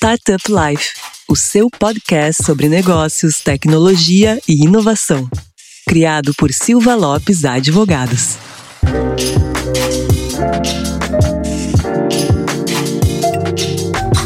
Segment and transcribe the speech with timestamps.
[0.00, 0.90] Startup Life,
[1.28, 5.28] o seu podcast sobre negócios, tecnologia e inovação.
[5.88, 8.36] Criado por Silva Lopes Advogados.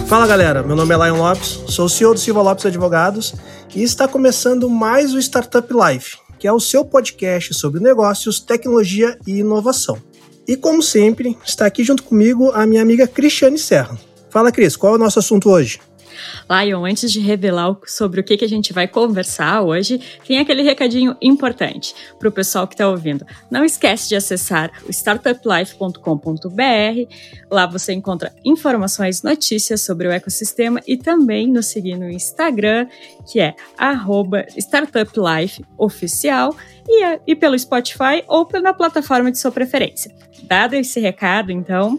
[0.07, 3.35] Fala galera, meu nome é Lion Lopes, sou o CEO do Silva Lopes Advogados
[3.75, 9.19] e está começando mais o Startup Life, que é o seu podcast sobre negócios, tecnologia
[9.27, 9.97] e inovação.
[10.47, 14.12] E como sempre, está aqui junto comigo a minha amiga Cristiane Serra.
[14.33, 15.79] Fala, Cris, qual é o nosso assunto hoje?
[16.49, 21.15] Lion, antes de revelar sobre o que, a gente vai conversar hoje, tem aquele recadinho
[21.21, 23.27] importante para o pessoal que está ouvindo.
[23.51, 27.15] Não esquece de acessar o startuplife.com.br.
[27.51, 32.87] Lá você encontra informações, notícias sobre o ecossistema e também nos seguir no Instagram,
[33.31, 33.55] que é
[34.57, 36.57] startuplifeoficial
[36.89, 40.11] e, é, e pelo Spotify ou pela plataforma de sua preferência.
[40.45, 41.99] Dado esse recado, então,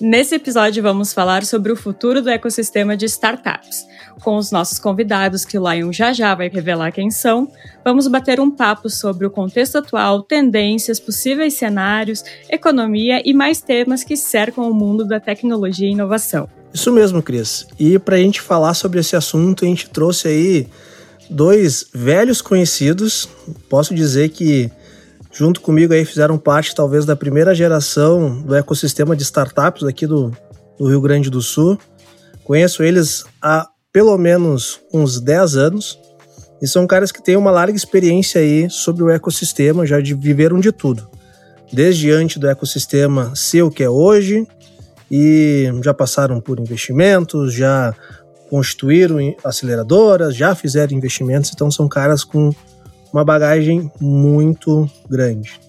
[0.00, 3.86] Nesse episódio, vamos falar sobre o futuro do ecossistema de startups.
[4.22, 7.48] Com os nossos convidados, que o Lion já já vai revelar quem são,
[7.84, 14.02] vamos bater um papo sobre o contexto atual, tendências, possíveis cenários, economia e mais temas
[14.02, 16.48] que cercam o mundo da tecnologia e inovação.
[16.72, 17.66] Isso mesmo, Cris.
[17.78, 20.66] E para a gente falar sobre esse assunto, a gente trouxe aí
[21.30, 23.28] dois velhos conhecidos.
[23.68, 24.70] Posso dizer que
[25.34, 30.30] junto comigo aí fizeram parte talvez da primeira geração do ecossistema de startups aqui do,
[30.78, 31.76] do Rio Grande do Sul.
[32.44, 35.98] Conheço eles há pelo menos uns 10 anos
[36.62, 40.60] e são caras que têm uma larga experiência aí sobre o ecossistema, já de, viveram
[40.60, 41.08] de tudo.
[41.72, 44.46] Desde antes do ecossistema ser o que é hoje
[45.10, 47.92] e já passaram por investimentos, já
[48.48, 52.52] constituíram aceleradoras, já fizeram investimentos, então são caras com
[53.14, 55.60] uma bagagem muito grande.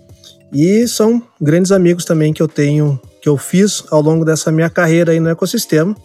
[0.51, 4.67] E são grandes amigos também que eu tenho, que eu fiz ao longo dessa minha
[4.67, 5.95] carreira aí no ecossistema.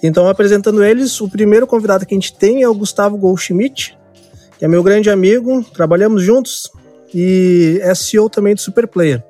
[0.00, 3.98] Então, apresentando eles, o primeiro convidado que a gente tem é o Gustavo Goldschmidt,
[4.60, 6.70] que é meu grande amigo, trabalhamos juntos
[7.12, 9.24] e é CEO também do Superplayer.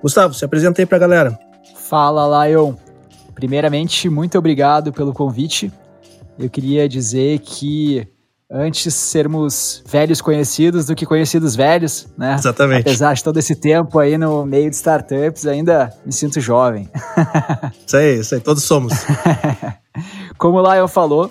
[0.00, 1.36] Gustavo, se apresenta aí pra galera.
[1.74, 2.74] Fala, Lion.
[3.34, 5.72] Primeiramente, muito obrigado pelo convite.
[6.38, 8.06] Eu queria dizer que
[8.50, 12.34] antes sermos velhos conhecidos do que conhecidos velhos, né?
[12.34, 12.82] Exatamente.
[12.82, 16.88] Apesar de todo esse tempo aí no meio de startups, ainda me sinto jovem.
[17.86, 18.92] isso aí, isso aí, todos somos.
[20.38, 21.30] Como o Lion falou,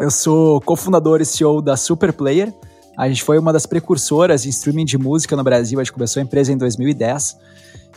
[0.00, 2.52] eu sou cofundador e CEO da Superplayer.
[2.96, 6.20] A gente foi uma das precursoras em streaming de música no Brasil, a gente começou
[6.20, 7.36] a empresa em 2010.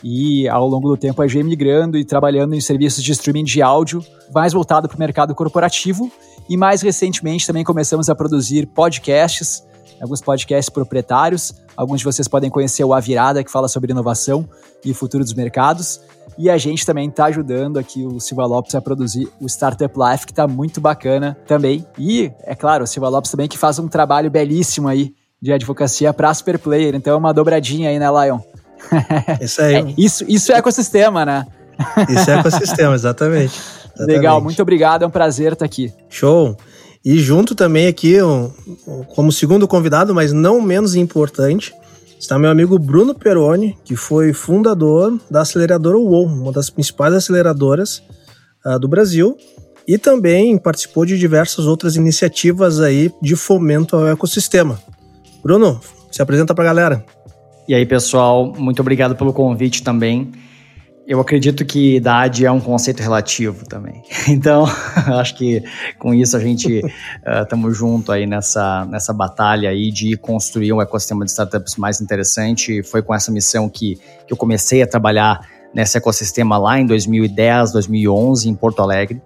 [0.04, 3.62] E ao longo do tempo a gente migrando e trabalhando em serviços de streaming de
[3.62, 6.12] áudio, mais voltado para o mercado corporativo
[6.50, 9.64] e mais recentemente também começamos a produzir podcasts,
[10.02, 11.54] alguns podcasts proprietários.
[11.76, 14.48] Alguns de vocês podem conhecer o A Virada, que fala sobre inovação
[14.84, 16.02] e futuro dos mercados.
[16.38, 20.26] E a gente também está ajudando aqui o Silva Lopes a produzir o Startup Life,
[20.26, 21.86] que está muito bacana também.
[21.98, 26.14] E, é claro, o Silva Lopes também que faz um trabalho belíssimo aí de advocacia
[26.14, 26.96] para Super Player.
[26.96, 28.40] Então é uma dobradinha aí, né, Lion?
[29.40, 29.76] Isso aí.
[29.82, 31.46] É, isso, isso é ecossistema, né?
[32.10, 33.60] Isso é ecossistema, exatamente.
[33.96, 34.18] Exatamente.
[34.18, 35.94] Legal, muito obrigado, é um prazer estar aqui.
[36.10, 36.58] Show!
[37.04, 38.18] E junto também aqui,
[39.16, 41.74] como segundo convidado, mas não menos importante,
[42.20, 48.04] está meu amigo Bruno Peroni, que foi fundador da aceleradora UOL, uma das principais aceleradoras
[48.64, 49.36] uh, do Brasil,
[49.88, 54.80] e também participou de diversas outras iniciativas aí de fomento ao ecossistema.
[55.44, 55.82] Bruno,
[56.12, 57.06] se apresenta para a galera.
[57.68, 60.32] E aí, pessoal, muito obrigado pelo convite também.
[61.08, 64.02] Eu acredito que idade é um conceito relativo também.
[64.28, 64.66] Então,
[65.20, 65.64] acho que
[65.98, 66.82] com isso a gente
[67.44, 72.00] estamos uh, junto aí nessa, nessa batalha aí de construir um ecossistema de startups mais
[72.00, 72.84] interessante.
[72.84, 73.96] Foi com essa missão que,
[74.28, 75.40] que eu comecei a trabalhar
[75.74, 79.22] nesse ecossistema lá em 2010, 2011, em Porto Alegre.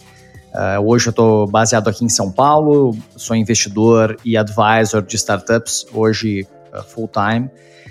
[0.53, 5.85] Uh, hoje eu estou baseado aqui em São Paulo, sou investidor e advisor de startups,
[5.93, 7.49] hoje uh, full time.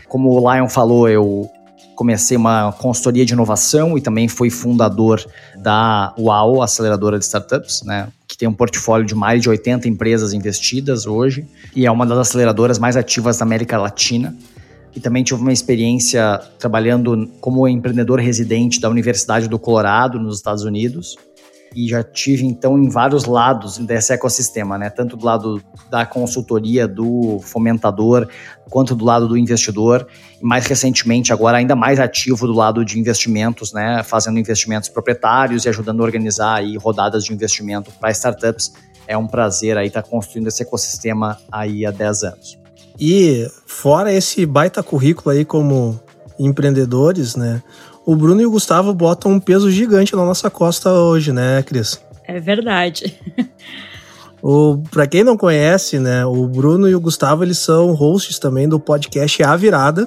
[0.09, 1.51] Como o Lion falou, eu
[1.95, 5.25] comecei uma consultoria de inovação e também fui fundador
[5.57, 10.33] da UAU, aceleradora de startups, né, que tem um portfólio de mais de 80 empresas
[10.33, 14.35] investidas hoje e é uma das aceleradoras mais ativas da América Latina.
[14.97, 20.63] E também tive uma experiência trabalhando como empreendedor residente da Universidade do Colorado, nos Estados
[20.63, 21.17] Unidos
[21.75, 24.89] e já tive então em vários lados desse ecossistema, né?
[24.89, 28.29] Tanto do lado da consultoria, do fomentador,
[28.71, 30.07] quanto do lado do investidor,
[30.41, 34.03] e mais recentemente agora ainda mais ativo do lado de investimentos, né?
[34.05, 38.73] Fazendo investimentos proprietários e ajudando a organizar aí rodadas de investimento para startups.
[39.07, 42.59] É um prazer aí estar tá construindo esse ecossistema aí há 10 anos.
[42.99, 46.01] E fora esse baita currículo aí como
[46.39, 47.63] empreendedores, né?
[48.07, 52.01] O Bruno e o Gustavo botam um peso gigante na nossa costa hoje, né, Cris?
[52.27, 53.19] É verdade.
[54.47, 58.69] O, pra quem não conhece, né, o Bruno e o Gustavo, eles são hosts também
[58.69, 60.07] do podcast A Virada,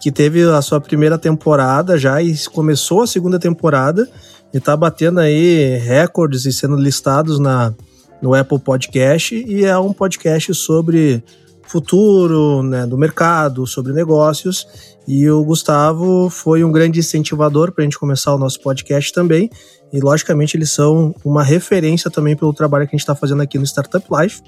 [0.00, 4.08] que teve a sua primeira temporada já e começou a segunda temporada
[4.54, 7.74] e tá batendo aí recordes e sendo listados na,
[8.22, 11.24] no Apple Podcast e é um podcast sobre
[11.66, 14.66] futuro né, do mercado, sobre negócios.
[15.06, 19.50] E o Gustavo foi um grande incentivador para a gente começar o nosso podcast também.
[19.92, 23.58] E, logicamente, eles são uma referência também pelo trabalho que a gente está fazendo aqui
[23.58, 24.42] no Startup Life.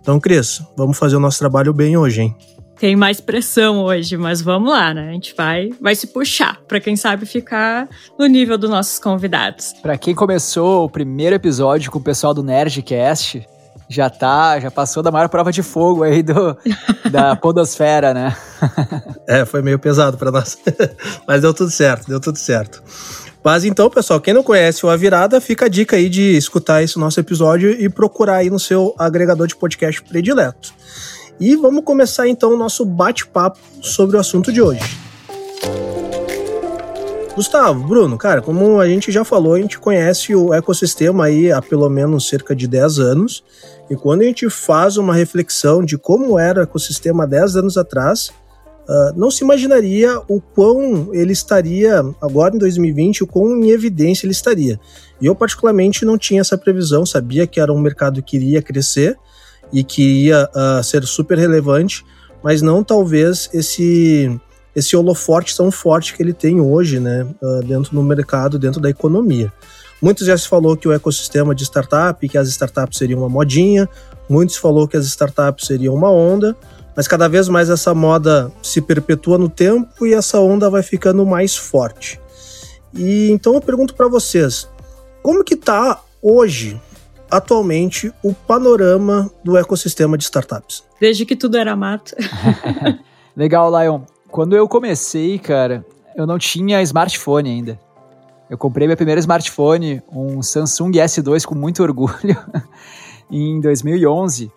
[0.00, 2.36] Então, Cris, vamos fazer o nosso trabalho bem hoje, hein?
[2.78, 5.10] Tem mais pressão hoje, mas vamos lá, né?
[5.10, 9.74] A gente vai, vai se puxar para quem sabe ficar no nível dos nossos convidados.
[9.82, 13.44] Para quem começou o primeiro episódio com o pessoal do Nerdcast,
[13.88, 16.56] já tá, já passou da maior prova de fogo aí do,
[17.10, 18.36] da podosfera, né?
[19.26, 20.58] é, foi meio pesado para nós.
[21.26, 22.82] Mas deu tudo certo, deu tudo certo.
[23.42, 26.82] Mas então, pessoal, quem não conhece o A Virada, fica a dica aí de escutar
[26.82, 30.74] esse nosso episódio e procurar aí no seu agregador de podcast predileto.
[31.40, 34.98] E vamos começar então o nosso bate-papo sobre o assunto de hoje.
[37.38, 41.62] Gustavo, Bruno, cara, como a gente já falou, a gente conhece o ecossistema aí há
[41.62, 43.44] pelo menos cerca de 10 anos.
[43.88, 48.30] E quando a gente faz uma reflexão de como era o ecossistema 10 anos atrás,
[48.88, 54.26] uh, não se imaginaria o quão ele estaria agora em 2020, o quão em evidência
[54.26, 54.80] ele estaria.
[55.20, 59.16] E eu, particularmente, não tinha essa previsão, sabia que era um mercado que iria crescer
[59.72, 62.04] e que ia uh, ser super relevante,
[62.42, 64.28] mas não talvez esse
[64.74, 68.90] esse holoforte tão forte que ele tem hoje, né, uh, dentro do mercado, dentro da
[68.90, 69.52] economia.
[70.00, 73.88] Muitos já se falou que o ecossistema de startup, que as startups seriam uma modinha,
[74.28, 76.56] muitos falou que as startups seriam uma onda,
[76.94, 81.26] mas cada vez mais essa moda se perpetua no tempo e essa onda vai ficando
[81.26, 82.20] mais forte.
[82.94, 84.68] E então eu pergunto para vocês,
[85.22, 86.80] como que tá hoje,
[87.30, 90.84] atualmente, o panorama do ecossistema de startups?
[91.00, 92.14] Desde que tudo era mato.
[93.36, 94.02] Legal, Lion.
[94.30, 95.84] Quando eu comecei, cara,
[96.14, 97.80] eu não tinha smartphone ainda.
[98.48, 102.36] Eu comprei meu primeiro smartphone, um Samsung S2 com muito orgulho,
[103.30, 104.50] em 2011.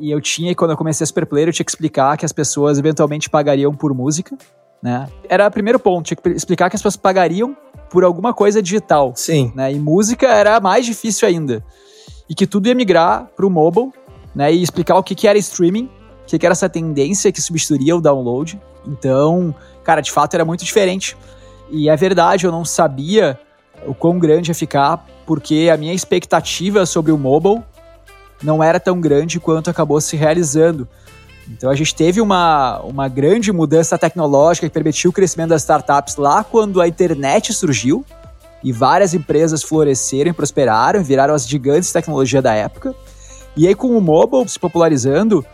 [0.00, 2.78] E eu tinha, quando eu comecei a Superplayer, eu tinha que explicar que as pessoas
[2.78, 4.36] eventualmente pagariam por música,
[4.82, 5.08] né?
[5.28, 7.56] Era o primeiro ponto, tinha que explicar que as pessoas pagariam
[7.90, 9.12] por alguma coisa digital.
[9.16, 9.52] Sim.
[9.54, 9.72] Né?
[9.72, 11.64] E música era mais difícil ainda.
[12.28, 13.92] E que tudo ia migrar para o mobile,
[14.34, 14.52] né?
[14.52, 15.84] E explicar o que, que era streaming,
[16.22, 18.60] o que, que era essa tendência que substituiria o download.
[18.86, 21.16] Então, cara, de fato era muito diferente.
[21.70, 23.38] E é verdade, eu não sabia
[23.86, 27.62] o quão grande ia ficar, porque a minha expectativa sobre o mobile
[28.42, 30.86] não era tão grande quanto acabou se realizando.
[31.48, 36.16] Então a gente teve uma, uma grande mudança tecnológica que permitiu o crescimento das startups
[36.16, 38.04] lá quando a internet surgiu
[38.62, 42.94] e várias empresas floresceram, prosperaram, viraram as gigantes de tecnologia da época.
[43.56, 45.44] E aí com o mobile se popularizando,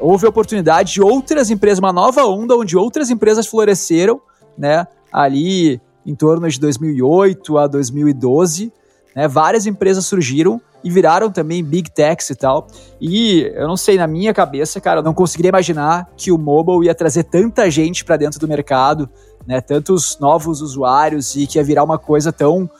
[0.00, 4.20] houve a oportunidade de outras empresas, uma nova onda onde outras empresas floresceram,
[4.56, 4.86] né?
[5.12, 8.72] Ali em torno de 2008 a 2012,
[9.14, 9.28] né?
[9.28, 12.66] Várias empresas surgiram e viraram também big techs e tal.
[13.00, 16.86] E eu não sei, na minha cabeça, cara, eu não conseguiria imaginar que o mobile
[16.86, 19.08] ia trazer tanta gente para dentro do mercado,
[19.46, 19.60] né?
[19.60, 22.70] Tantos novos usuários e que ia virar uma coisa tão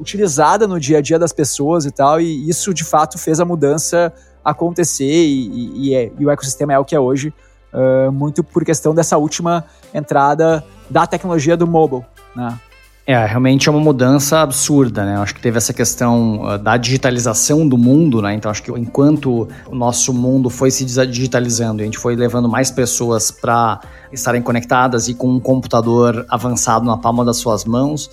[0.00, 2.20] utilizada no dia a dia das pessoas e tal.
[2.20, 4.12] E isso de fato fez a mudança
[4.44, 7.32] acontecer e, e, é, e o ecossistema é o que é hoje,
[7.72, 12.04] uh, muito por questão dessa última entrada da tecnologia do mobile,
[12.36, 12.58] né?
[13.06, 15.18] É, realmente é uma mudança absurda, né?
[15.18, 18.32] Acho que teve essa questão uh, da digitalização do mundo, né?
[18.32, 22.48] Então acho que enquanto o nosso mundo foi se digitalizando e a gente foi levando
[22.48, 28.10] mais pessoas para estarem conectadas e com um computador avançado na palma das suas mãos,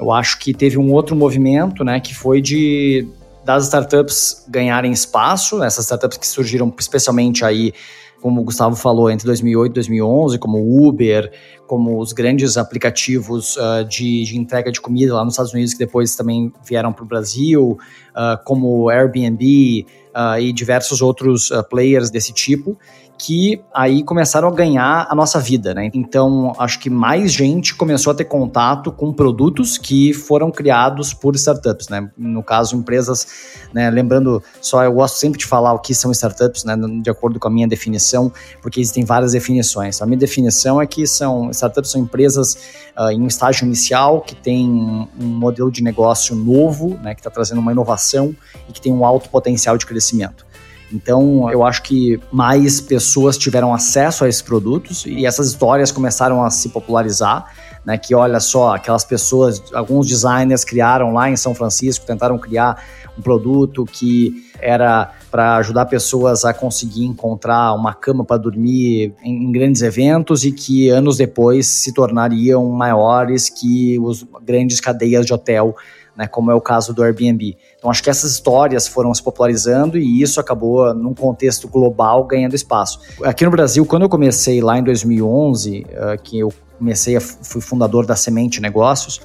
[0.00, 2.00] eu acho que teve um outro movimento, né?
[2.00, 3.06] Que foi de
[3.44, 7.72] das startups ganharem espaço, essas startups que surgiram especialmente aí,
[8.20, 11.32] como o Gustavo falou, entre 2008 e 2011, como Uber,
[11.66, 15.78] como os grandes aplicativos uh, de, de, entrega de comida lá nos Estados Unidos, que
[15.80, 17.78] depois também vieram para o Brasil,
[18.10, 22.78] uh, como Airbnb uh, e diversos outros players desse tipo
[23.18, 25.90] que aí começaram a ganhar a nossa vida, né?
[25.94, 31.36] Então, acho que mais gente começou a ter contato com produtos que foram criados por
[31.36, 32.10] startups, né?
[32.16, 33.26] No caso, empresas,
[33.72, 33.90] né?
[33.90, 36.76] Lembrando, só eu gosto sempre de falar o que são startups, né?
[37.00, 40.02] De acordo com a minha definição, porque existem várias definições.
[40.02, 42.54] A minha definição é que são startups são empresas
[42.98, 47.14] uh, em um estágio inicial que tem um modelo de negócio novo, né?
[47.14, 48.34] Que está trazendo uma inovação
[48.68, 50.51] e que tem um alto potencial de crescimento.
[50.92, 56.42] Então, eu acho que mais pessoas tiveram acesso a esses produtos e essas histórias começaram
[56.44, 57.46] a se popularizar.
[57.84, 62.80] Né, que olha só, aquelas pessoas, alguns designers criaram lá em São Francisco, tentaram criar
[63.18, 69.50] um produto que era para ajudar pessoas a conseguir encontrar uma cama para dormir em,
[69.50, 75.74] grandes eventos e que anos depois se tornariam maiores que os grandes cadeias de hotel
[76.16, 77.56] né, como é o caso do Airbnb.
[77.78, 82.54] Então, acho que essas histórias foram se popularizando e isso acabou, num contexto global, ganhando
[82.54, 83.00] espaço.
[83.24, 88.06] Aqui no Brasil, quando eu comecei lá em 2011, uh, que eu comecei, fui fundador
[88.06, 89.20] da Semente Negócios,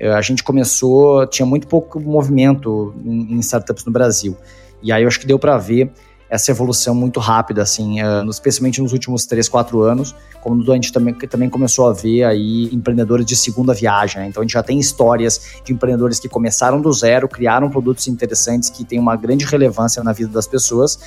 [0.00, 4.36] uh, a gente começou, tinha muito pouco movimento em startups no Brasil.
[4.82, 5.90] E aí eu acho que deu para ver
[6.28, 10.92] essa evolução muito rápida, assim, uh, especialmente nos últimos 3, 4 anos, como a gente
[10.92, 14.28] também, também começou a ver aí empreendedores de segunda viagem, né?
[14.28, 18.70] Então a gente já tem histórias de empreendedores que começaram do zero, criaram produtos interessantes
[18.70, 20.98] que têm uma grande relevância na vida das pessoas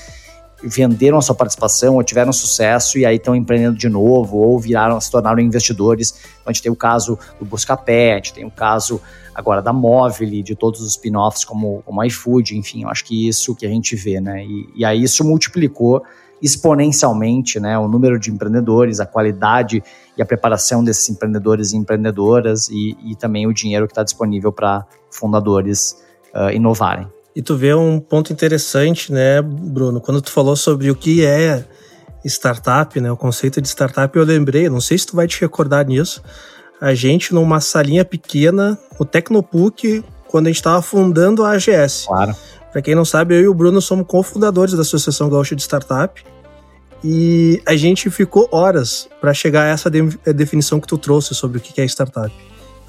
[0.64, 5.00] venderam a sua participação ou tiveram sucesso e aí estão empreendendo de novo ou viraram,
[5.00, 6.14] se tornaram investidores.
[6.42, 9.02] Então a gente tem o caso do Buscapé, a gente tem o caso
[9.34, 13.56] agora da Móvel, de todos os spin-offs como, como iFood, enfim, eu acho que isso
[13.56, 14.44] que a gente vê, né?
[14.44, 16.04] E, e aí isso multiplicou
[16.42, 19.84] exponencialmente né, o número de empreendedores, a qualidade
[20.18, 24.52] e a preparação desses empreendedores e empreendedoras e, e também o dinheiro que está disponível
[24.52, 26.02] para fundadores
[26.34, 27.08] uh, inovarem.
[27.40, 30.02] E tu vê um ponto interessante, né, Bruno?
[30.02, 31.64] Quando tu falou sobre o que é
[32.26, 35.88] startup, né, o conceito de startup, eu lembrei, não sei se tu vai te recordar
[35.88, 36.22] nisso,
[36.82, 42.08] a gente numa salinha pequena, o Tecnopuc, quando a gente estava fundando a AGS.
[42.08, 42.36] Claro.
[42.74, 46.22] Para quem não sabe, eu e o Bruno somos cofundadores da Associação Gaúcha de Startup.
[47.02, 50.02] E a gente ficou horas para chegar a essa de
[50.36, 52.34] definição que tu trouxe sobre o que é startup.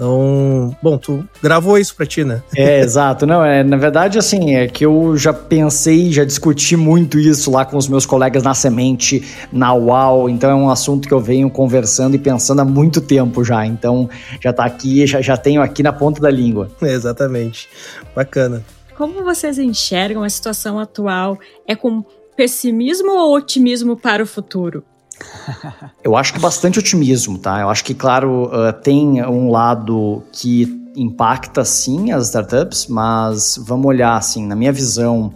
[0.00, 2.42] Então, bom, tu gravou isso pra ti, né?
[2.57, 3.26] É, exato.
[3.26, 7.66] Não, é, na verdade, assim, é que eu já pensei, já discuti muito isso lá
[7.66, 11.50] com os meus colegas na Semente, na UAU, então é um assunto que eu venho
[11.50, 13.66] conversando e pensando há muito tempo já.
[13.66, 14.09] Então,
[14.42, 16.71] já tá aqui, já, já tenho aqui na ponta da língua.
[16.80, 17.69] É, exatamente.
[18.16, 18.64] Bacana.
[18.97, 21.38] Como vocês enxergam a situação atual?
[21.69, 22.02] É com
[22.35, 24.83] pessimismo ou otimismo para o futuro?
[26.02, 27.60] Eu acho que bastante otimismo, tá?
[27.60, 33.86] Eu acho que, claro, uh, tem um lado que impacta sim as startups, mas vamos
[33.86, 35.32] olhar assim, na minha visão,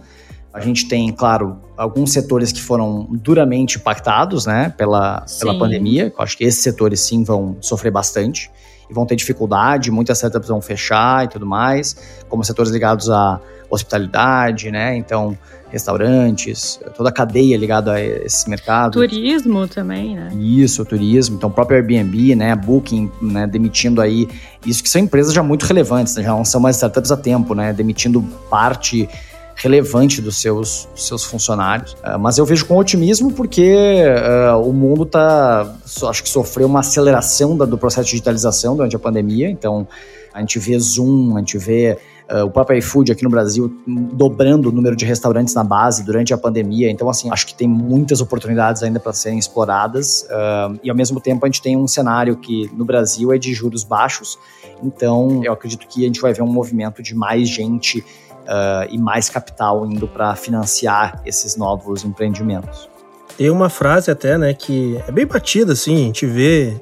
[0.53, 6.13] a gente tem, claro, alguns setores que foram duramente impactados, né, pela, pela pandemia.
[6.15, 8.49] Eu acho que esses setores sim vão sofrer bastante
[8.89, 11.95] e vão ter dificuldade, muitas startups vão fechar e tudo mais,
[12.29, 13.39] como setores ligados à
[13.69, 14.95] hospitalidade, né?
[14.95, 15.37] Então,
[15.75, 18.93] restaurantes, toda a cadeia ligada a esse mercado.
[18.93, 20.31] Turismo também, né?
[20.39, 21.35] Isso, turismo.
[21.35, 24.27] Então, o próprio Airbnb, né, Booking, né, demitindo aí,
[24.65, 27.53] isso que são empresas já muito relevantes, né, já não são mais startups a tempo,
[27.53, 29.07] né, demitindo parte
[29.55, 31.93] relevante dos seus, dos seus funcionários.
[31.93, 35.73] Uh, mas eu vejo com otimismo porque uh, o mundo está,
[36.09, 39.49] acho que sofreu uma aceleração da, do processo de digitalização durante a pandemia.
[39.49, 39.87] Então,
[40.33, 41.97] a gente vê Zoom, a gente vê
[42.31, 46.33] Uh, o próprio iFood aqui no Brasil dobrando o número de restaurantes na base durante
[46.33, 46.89] a pandemia.
[46.89, 50.23] Então, assim, acho que tem muitas oportunidades ainda para serem exploradas.
[50.23, 53.53] Uh, e, ao mesmo tempo, a gente tem um cenário que no Brasil é de
[53.53, 54.39] juros baixos.
[54.83, 58.97] Então, eu acredito que a gente vai ver um movimento de mais gente uh, e
[58.97, 62.89] mais capital indo para financiar esses novos empreendimentos.
[63.37, 66.79] Tem uma frase até, né, que é bem batida, assim, a gente vê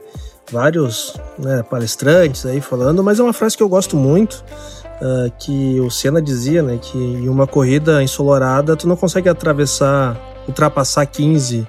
[0.52, 4.44] vários né, palestrantes aí falando, mas é uma frase que eu gosto muito,
[5.04, 10.18] uh, que o Senna dizia, né, que em uma corrida ensolarada tu não consegue atravessar,
[10.48, 11.68] ultrapassar 15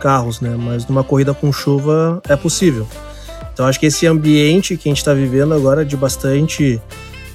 [0.00, 2.86] carros, né, mas numa corrida com chuva é possível.
[3.52, 6.80] Então acho que esse ambiente que a gente está vivendo agora de bastante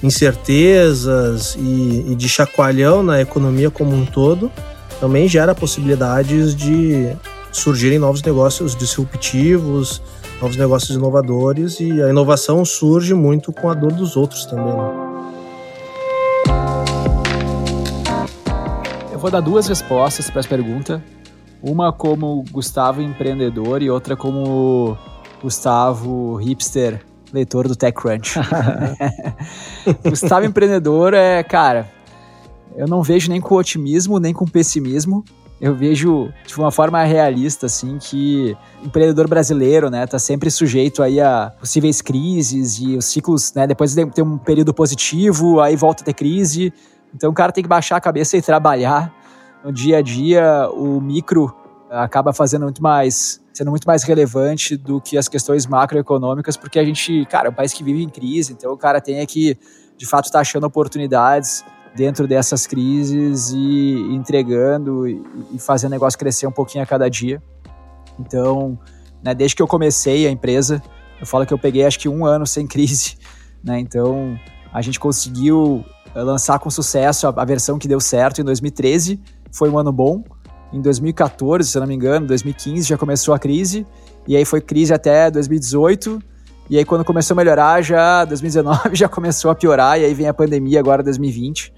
[0.02, 4.50] incertezas e, e de chacoalhão na economia como um todo
[5.00, 7.14] também gera possibilidades de
[7.52, 10.02] surgirem novos negócios disruptivos,
[10.40, 14.74] novos negócios inovadores e a inovação surge muito com a dor dos outros também.
[14.74, 15.05] Né?
[19.16, 21.02] Eu vou dar duas respostas para essa pergunta.
[21.62, 24.94] Uma como Gustavo empreendedor e outra como
[25.42, 27.00] Gustavo hipster
[27.32, 28.34] leitor do TechCrunch.
[30.06, 31.90] Gustavo empreendedor é, cara,
[32.76, 35.24] eu não vejo nem com otimismo nem com pessimismo
[35.60, 41.02] eu vejo de uma forma realista, assim, que o empreendedor brasileiro, né, tá sempre sujeito
[41.02, 45.74] aí a possíveis crises e os ciclos, né, depois de ter um período positivo, aí
[45.74, 46.72] volta a ter crise.
[47.16, 49.10] Então o cara tem que baixar a cabeça e trabalhar.
[49.64, 51.52] No dia a dia, o micro
[51.90, 56.84] acaba fazendo muito mais, sendo muito mais relevante do que as questões macroeconômicas, porque a
[56.84, 59.58] gente, cara, é um país que vive em crise, então o cara tem que,
[59.96, 61.64] de fato, estar tá achando oportunidades
[61.96, 67.42] dentro dessas crises e entregando e, fazendo o negócio crescer um pouquinho a cada dia.
[68.18, 68.78] Então,
[69.24, 70.82] né, desde que eu comecei a empresa,
[71.18, 73.16] eu falo que eu peguei acho que um ano sem crise,
[73.64, 73.78] né?
[73.78, 74.38] Então,
[74.70, 79.20] a gente conseguiu eh, lançar com sucesso a, a versão que deu certo em 2013,
[79.52, 80.22] foi um ano bom.
[80.72, 83.86] Em 2014, se eu não me engano, 2015 já começou a crise,
[84.26, 86.20] e aí foi crise até 2018.
[86.68, 90.28] E aí, quando começou a melhorar, já 2019 já começou a piorar, e aí vem
[90.28, 91.72] a pandemia agora 2020.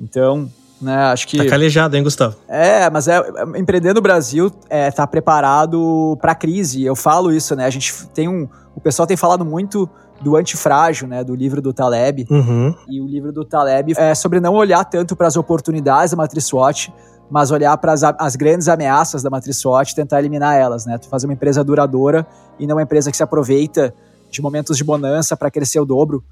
[0.00, 0.50] Então,
[0.80, 1.38] né, acho que.
[1.38, 2.36] Tá calejado, hein, Gustavo?
[2.48, 3.22] É, mas é,
[3.56, 6.84] empreender no Brasil é, tá preparado para crise.
[6.84, 7.64] Eu falo isso, né?
[7.64, 8.48] A gente tem um.
[8.74, 9.88] O pessoal tem falado muito
[10.20, 12.26] do antifrágil, né, do livro do Taleb.
[12.30, 12.74] Uhum.
[12.88, 16.44] E o livro do Taleb é sobre não olhar tanto para as oportunidades da matriz
[16.44, 16.92] SWOT,
[17.30, 20.98] mas olhar para as grandes ameaças da matriz SWOT e tentar eliminar elas, né?
[20.98, 22.26] Tu fazer uma empresa duradoura
[22.58, 23.94] e não uma empresa que se aproveita
[24.30, 26.22] de momentos de bonança para crescer o dobro,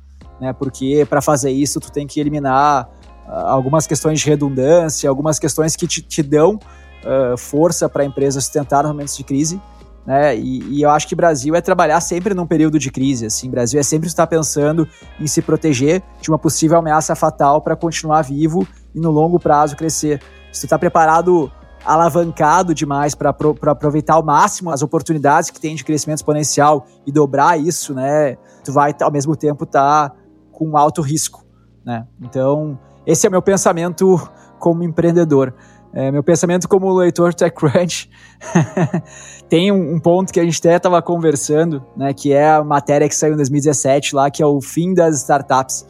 [0.41, 0.53] né?
[0.53, 2.89] Porque para fazer isso tu tem que eliminar
[3.27, 8.41] algumas questões de redundância, algumas questões que te, te dão uh, força para a empresa
[8.41, 9.61] sustentar nos momentos de crise.
[10.07, 10.37] Né?
[10.37, 13.27] E, e, eu acho que Brasil é trabalhar sempre num período de crise.
[13.27, 14.87] Assim, Brasil é sempre estar pensando
[15.21, 19.77] em se proteger de uma possível ameaça fatal para continuar vivo e no longo prazo
[19.77, 20.21] crescer.
[20.53, 21.51] Se tu está preparado,
[21.85, 27.59] alavancado demais para aproveitar ao máximo as oportunidades que tem de crescimento exponencial e dobrar
[27.59, 28.37] isso, né?
[28.65, 30.17] Tu vai ao mesmo tempo estar tá
[30.51, 31.45] com alto risco,
[31.85, 32.07] né?
[32.21, 34.21] Então esse é meu pensamento
[34.59, 35.55] como empreendedor.
[35.95, 38.09] É, meu pensamento como leitor TechCrunch
[39.49, 43.07] tem um, um, ponto que a gente até estava conversando, né, que é a matéria
[43.07, 45.87] que saiu em 2017 lá, que é o fim das startups.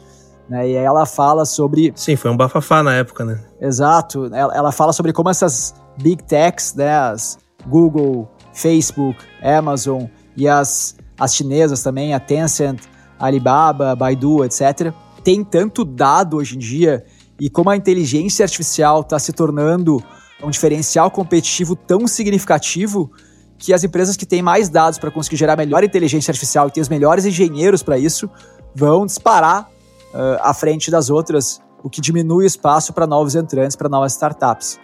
[0.49, 1.93] Né, e ela fala sobre...
[1.95, 3.39] Sim, foi um bafafá na época, né?
[3.61, 4.25] Exato.
[4.25, 10.03] Ela, ela fala sobre como essas big techs, né, as Google, Facebook, Amazon
[10.35, 12.81] e as, as chinesas também, a Tencent,
[13.17, 14.93] Alibaba, Baidu, etc.,
[15.23, 17.05] tem tanto dado hoje em dia
[17.39, 20.03] e como a inteligência artificial está se tornando
[20.43, 23.11] um diferencial competitivo tão significativo
[23.57, 26.81] que as empresas que têm mais dados para conseguir gerar melhor inteligência artificial e ter
[26.81, 28.29] os melhores engenheiros para isso
[28.75, 29.69] vão disparar
[30.13, 34.13] uh, à frente das outras, o que diminui o espaço para novos entrantes, para novas
[34.13, 34.79] startups.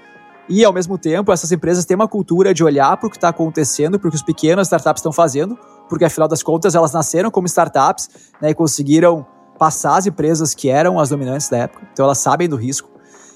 [0.47, 3.29] E, ao mesmo tempo, essas empresas têm uma cultura de olhar para o que está
[3.29, 5.57] acontecendo, para o que os pequenos startups estão fazendo,
[5.87, 8.09] porque, afinal das contas, elas nasceram como startups
[8.41, 9.25] né, e conseguiram
[9.59, 12.89] passar as empresas que eram as dominantes da época, então elas sabem do risco.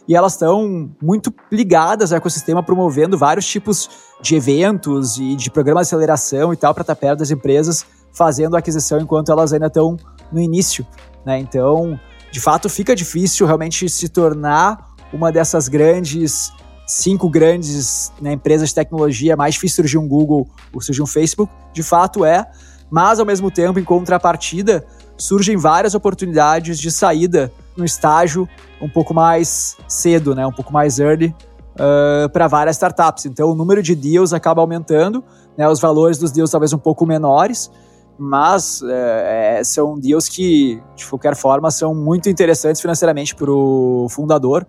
[0.07, 3.89] E elas estão muito ligadas ao ecossistema, promovendo vários tipos
[4.21, 8.55] de eventos e de programas de aceleração e tal, para estar perto das empresas, fazendo
[8.55, 9.95] a aquisição enquanto elas ainda estão
[10.31, 10.85] no início.
[11.25, 11.39] Né?
[11.39, 11.97] Então,
[12.31, 16.51] de fato, fica difícil realmente se tornar uma dessas grandes,
[16.85, 19.37] cinco grandes né, empresas de tecnologia.
[19.37, 21.51] Mais difícil surgir um Google ou surgir um Facebook.
[21.71, 22.45] De fato é,
[22.91, 24.85] mas ao mesmo tempo, em contrapartida,
[25.17, 28.47] surgem várias oportunidades de saída no estágio
[28.81, 31.33] um pouco mais cedo, né, um pouco mais early,
[31.73, 33.25] uh, para várias startups.
[33.25, 35.23] Então, o número de deals acaba aumentando,
[35.57, 37.71] né, os valores dos deals talvez um pouco menores,
[38.17, 44.67] mas uh, são deals que, de qualquer forma, são muito interessantes financeiramente para o fundador.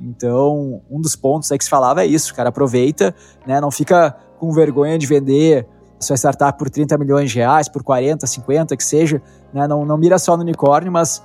[0.00, 3.14] Então, um dos pontos aí que se falava é isso, cara, aproveita,
[3.46, 5.66] né, não fica com vergonha de vender
[5.98, 9.66] sua startup por 30 milhões de reais, por 40, 50, que seja, né?
[9.66, 11.22] Não, não mira só no unicórnio, mas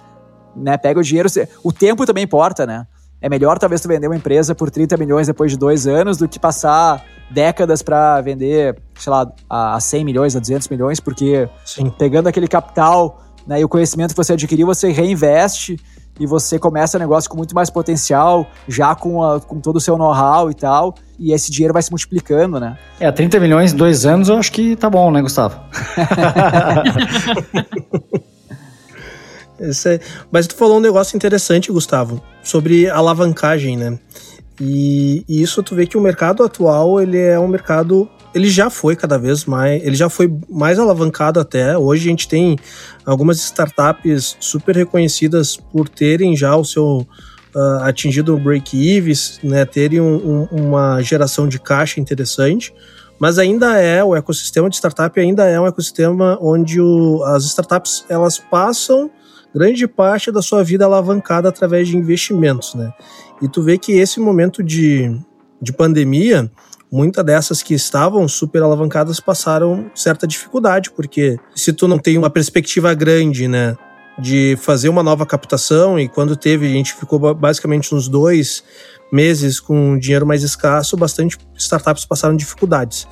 [0.55, 1.29] né, pega o dinheiro.
[1.63, 2.87] O tempo também importa, né?
[3.21, 6.27] É melhor talvez tu vender uma empresa por 30 milhões depois de dois anos do
[6.27, 11.91] que passar décadas para vender, sei lá, a 100 milhões, a 200 milhões, porque Sim.
[11.91, 15.79] pegando aquele capital né, e o conhecimento que você adquiriu, você reinveste
[16.21, 19.81] e você começa o negócio com muito mais potencial, já com, a, com todo o
[19.81, 22.77] seu know-how e tal, e esse dinheiro vai se multiplicando, né?
[22.99, 25.59] É, 30 milhões em dois anos eu acho que tá bom, né, Gustavo?
[29.59, 29.99] é,
[30.31, 33.97] mas tu falou um negócio interessante, Gustavo, sobre alavancagem, né?
[34.59, 38.69] E, e, isso tu vê que o mercado atual ele é um mercado ele já
[38.69, 41.77] foi cada vez mais, ele já foi mais alavancado até.
[41.77, 42.57] Hoje a gente tem
[43.05, 47.07] algumas startups super reconhecidas por terem já o seu
[47.55, 49.13] uh, atingido o break-even,
[49.43, 52.73] né, terem um, um, uma geração de caixa interessante.
[53.19, 58.03] Mas ainda é, o ecossistema de startup ainda é um ecossistema onde o, as startups
[58.09, 59.11] elas passam
[59.53, 62.91] grande parte da sua vida alavancada através de investimentos, né?
[63.41, 65.15] E tu vê que esse momento de,
[65.61, 66.49] de pandemia,
[66.91, 72.29] muitas dessas que estavam super alavancadas passaram certa dificuldade, porque se tu não tem uma
[72.29, 73.77] perspectiva grande, né,
[74.19, 78.63] de fazer uma nova captação, e quando teve, a gente ficou basicamente uns dois
[79.11, 83.07] meses com dinheiro mais escasso, bastante startups passaram dificuldades.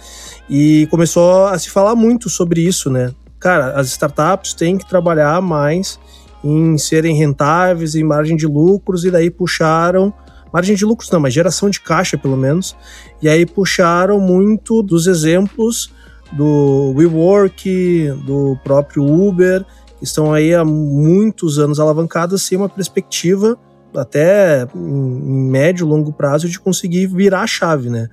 [0.49, 3.11] E começou a se falar muito sobre isso, né?
[3.39, 5.99] Cara, as startups têm que trabalhar mais
[6.43, 10.13] em serem rentáveis, em margem de lucros, e daí puxaram
[10.51, 12.75] margem de lucros não, mas geração de caixa pelo menos.
[13.21, 15.91] E aí puxaram muito dos exemplos
[16.31, 19.65] do WeWork, do próprio Uber,
[19.97, 23.57] que estão aí há muitos anos alavancados sem uma perspectiva
[23.95, 28.07] até em médio longo prazo de conseguir virar a chave, né?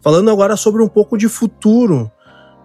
[0.00, 2.10] Falando agora sobre um pouco de futuro,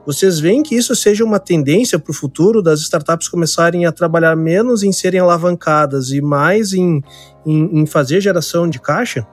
[0.06, 4.36] vocês veem que isso seja uma tendência para o futuro das startups começarem a trabalhar
[4.36, 7.02] menos em serem alavancadas e mais em,
[7.46, 9.26] em, em fazer geração de caixa?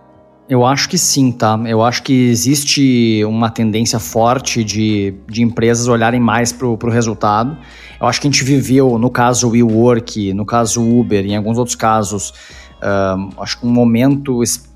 [0.48, 1.60] Eu acho que sim, tá?
[1.66, 7.56] Eu acho que existe uma tendência forte de, de empresas olharem mais para o resultado.
[8.00, 11.76] Eu acho que a gente viveu, no caso WeWork, no caso Uber, em alguns outros
[11.76, 12.34] casos,
[13.38, 14.69] acho que um momento específico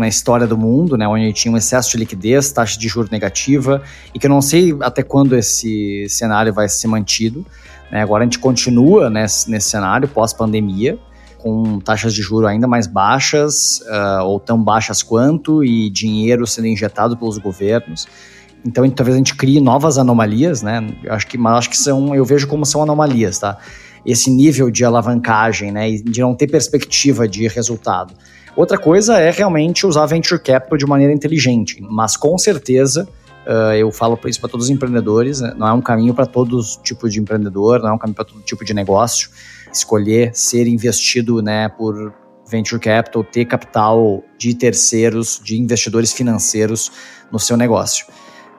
[0.00, 3.82] na história do mundo, né, onde tinha um excesso de liquidez, taxa de juros negativa,
[4.14, 7.44] e que eu não sei até quando esse cenário vai ser mantido.
[7.90, 10.98] Né, agora a gente continua nesse, nesse cenário pós-pandemia,
[11.38, 16.66] com taxas de juros ainda mais baixas, uh, ou tão baixas quanto, e dinheiro sendo
[16.66, 18.08] injetado pelos governos.
[18.64, 20.84] Então, talvez a gente crie novas anomalias, né?
[21.04, 23.58] Eu acho que, mas acho que são, eu vejo como são anomalias, tá?
[24.04, 25.88] Esse nível de alavancagem, né?
[25.92, 28.12] De não ter perspectiva de resultado.
[28.56, 33.06] Outra coisa é realmente usar venture capital de maneira inteligente, mas com certeza
[33.46, 35.52] uh, eu falo isso para todos os empreendedores, né?
[35.58, 38.40] não é um caminho para todos tipos de empreendedor, não é um caminho para todo
[38.40, 39.28] tipo de negócio.
[39.70, 42.14] Escolher ser investido, né, por
[42.48, 46.90] venture capital, ter capital de terceiros, de investidores financeiros
[47.30, 48.06] no seu negócio.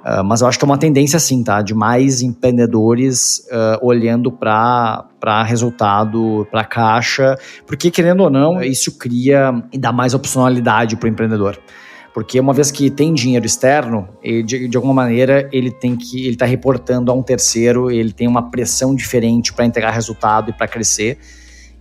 [0.08, 1.62] Uh, mas eu acho que é uma tendência sim, tá?
[1.62, 9.52] De mais empreendedores uh, olhando para resultado, para caixa, porque querendo ou não, isso cria
[9.70, 11.60] e dá mais opcionalidade para o empreendedor.
[12.14, 16.22] Porque uma vez que tem dinheiro externo, ele, de, de alguma maneira ele tem que
[16.22, 20.54] ele está reportando a um terceiro, ele tem uma pressão diferente para entregar resultado e
[20.54, 21.18] para crescer.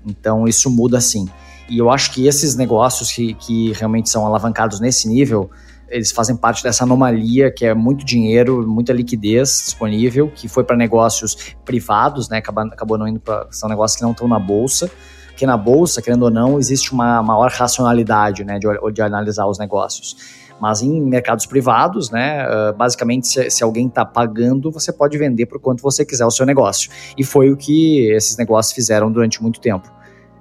[0.05, 1.29] Então isso muda sim.
[1.69, 5.49] E eu acho que esses negócios que, que realmente são alavancados nesse nível,
[5.89, 10.77] eles fazem parte dessa anomalia que é muito dinheiro, muita liquidez disponível, que foi para
[10.77, 12.39] negócios privados, né?
[12.39, 13.47] Acabou, acabou não indo para.
[13.51, 14.91] São negócios que não estão na bolsa.
[15.37, 19.59] Que na bolsa, querendo ou não, existe uma maior racionalidade né, de, de analisar os
[19.59, 20.17] negócios.
[20.59, 25.45] Mas em mercados privados, né, ah, basicamente, se, se alguém está pagando, você pode vender
[25.45, 26.91] por quanto você quiser o seu negócio.
[27.19, 29.91] E foi o que esses negócios fizeram durante muito tempo.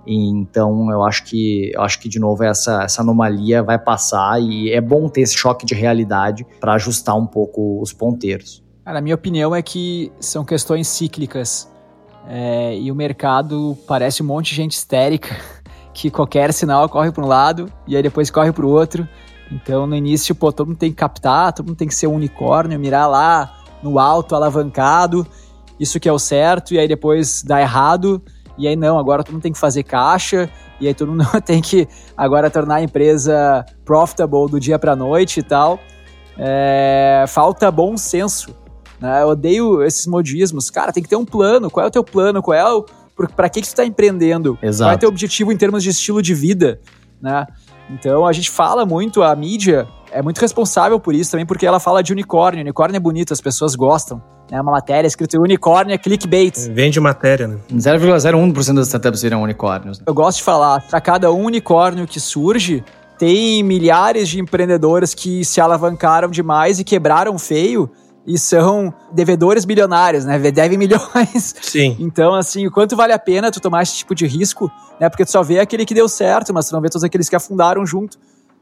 [0.06, 4.72] Então eu acho que eu acho que de novo essa, essa anomalia vai passar e
[4.72, 8.63] é bom ter esse choque de realidade para ajustar um pouco os ponteiros.
[8.84, 11.68] Cara, a minha opinião é que são questões cíclicas
[12.28, 15.36] é, e o mercado parece um monte de gente histérica
[15.94, 19.08] que qualquer sinal corre para um lado e aí depois corre para o outro.
[19.52, 22.13] Então no início pô, todo mundo tem que captar, todo mundo tem que ser um
[22.13, 25.26] unicórnio, mirar lá no alto, alavancado,
[25.80, 28.22] isso que é o certo e aí depois dá errado
[28.58, 31.62] e aí não, agora todo mundo tem que fazer caixa, e aí todo mundo tem
[31.62, 35.80] que agora tornar a empresa profitable do dia para noite e tal.
[36.38, 38.56] É, falta bom senso.
[39.00, 39.22] Né?
[39.22, 40.70] Eu odeio esses modismos.
[40.70, 41.70] Cara, tem que ter um plano.
[41.70, 42.41] Qual é o teu plano?
[42.41, 42.86] Qual é o.
[43.36, 44.58] Para que, que tu está empreendendo?
[44.62, 44.88] Exato.
[44.88, 46.82] Qual é o teu objetivo em termos de estilo de vida?
[47.22, 47.48] Né?
[47.89, 51.80] Então a gente fala muito, a mídia é muito responsável por isso também, porque ela
[51.80, 52.62] fala de unicórnio.
[52.62, 54.22] Unicórnio é bonito, as pessoas gostam.
[54.56, 56.58] É uma matéria escrita unicórnio é clickbait.
[56.72, 57.58] Vende matéria, né?
[57.74, 60.02] 0,01% das startups viram unicórnios.
[60.06, 62.82] Eu gosto de falar, para cada um unicórnio que surge,
[63.20, 67.89] tem milhares de empreendedores que se alavancaram demais e quebraram feio
[68.26, 70.39] e são devedores bilionários, né?
[70.39, 71.54] Devem milhões.
[71.62, 71.98] Sim.
[72.00, 75.10] Então, assim, o quanto vale a pena tu tomar esse tipo de risco, né?
[75.10, 77.36] Porque tu só vê aquele que deu certo, mas tu não vê todos aqueles que
[77.36, 78.18] afundaram junto,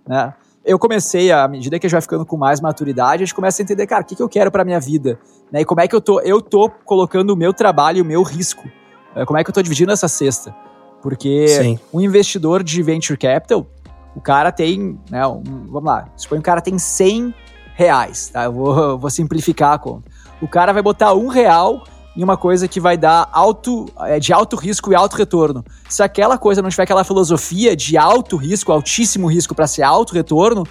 [0.07, 0.33] né?
[0.65, 3.61] Eu comecei, à medida que a gente vai ficando com mais maturidade, a gente começa
[3.61, 5.19] a entender, cara, o que, que eu quero para minha vida?
[5.51, 5.61] Né?
[5.61, 8.23] E como é que eu tô, eu tô colocando o meu trabalho e o meu
[8.23, 8.67] risco?
[9.15, 10.55] É, como é que eu tô dividindo essa cesta?
[11.01, 11.79] Porque Sim.
[11.93, 13.67] um investidor de venture capital,
[14.15, 17.33] o cara tem, né, um, vamos lá, supõe que o cara tem 100
[17.75, 18.45] reais, tá?
[18.45, 20.09] Eu vou, eu vou simplificar a conta.
[20.41, 21.83] O cara vai botar um real
[22.15, 25.63] em uma coisa que vai dar alto, é, de alto risco e alto retorno.
[25.89, 30.13] Se aquela coisa não tiver aquela filosofia de alto risco, altíssimo risco para ser alto
[30.13, 30.63] retorno,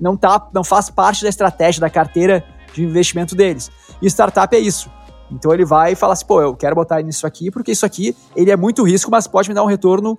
[0.00, 3.70] não, tá, não faz parte da estratégia da carteira de investimento deles.
[4.00, 4.90] E startup é isso.
[5.30, 8.16] Então ele vai e fala assim, pô, eu quero botar nisso aqui porque isso aqui
[8.34, 10.18] ele é muito risco, mas pode me dar um retorno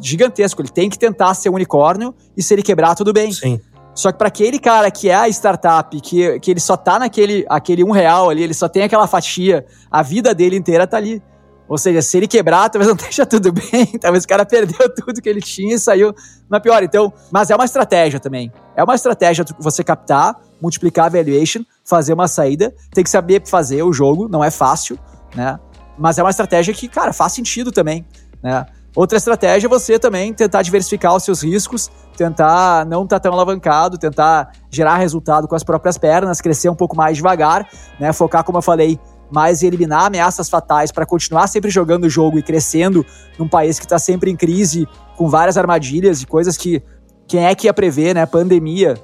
[0.00, 0.62] gigantesco.
[0.62, 3.32] Ele tem que tentar ser um unicórnio e se ele quebrar, tudo bem.
[3.32, 3.60] Sim.
[4.00, 7.44] Só que para aquele cara que é a startup, que, que ele só tá naquele
[7.50, 11.22] aquele um real ali, ele só tem aquela fatia, a vida dele inteira tá ali.
[11.68, 15.20] Ou seja, se ele quebrar, talvez não esteja tudo bem, talvez o cara perdeu tudo
[15.20, 16.14] que ele tinha e saiu
[16.48, 16.82] na pior.
[16.82, 18.50] Então, mas é uma estratégia também.
[18.74, 23.82] É uma estratégia você captar, multiplicar a valuation, fazer uma saída, tem que saber fazer
[23.82, 24.98] o jogo, não é fácil,
[25.36, 25.60] né?
[25.98, 28.06] Mas é uma estratégia que, cara, faz sentido também.
[28.42, 28.64] né?
[28.94, 33.32] Outra estratégia é você também tentar diversificar os seus riscos, tentar não estar tá tão
[33.32, 37.68] alavancado, tentar gerar resultado com as próprias pernas, crescer um pouco mais devagar,
[38.00, 38.12] né?
[38.12, 38.98] Focar, como eu falei,
[39.30, 43.06] mais em eliminar ameaças fatais para continuar sempre jogando o jogo e crescendo
[43.38, 46.82] num país que está sempre em crise, com várias armadilhas e coisas que
[47.28, 48.26] quem é que ia prever, né?
[48.26, 48.94] Pandemia,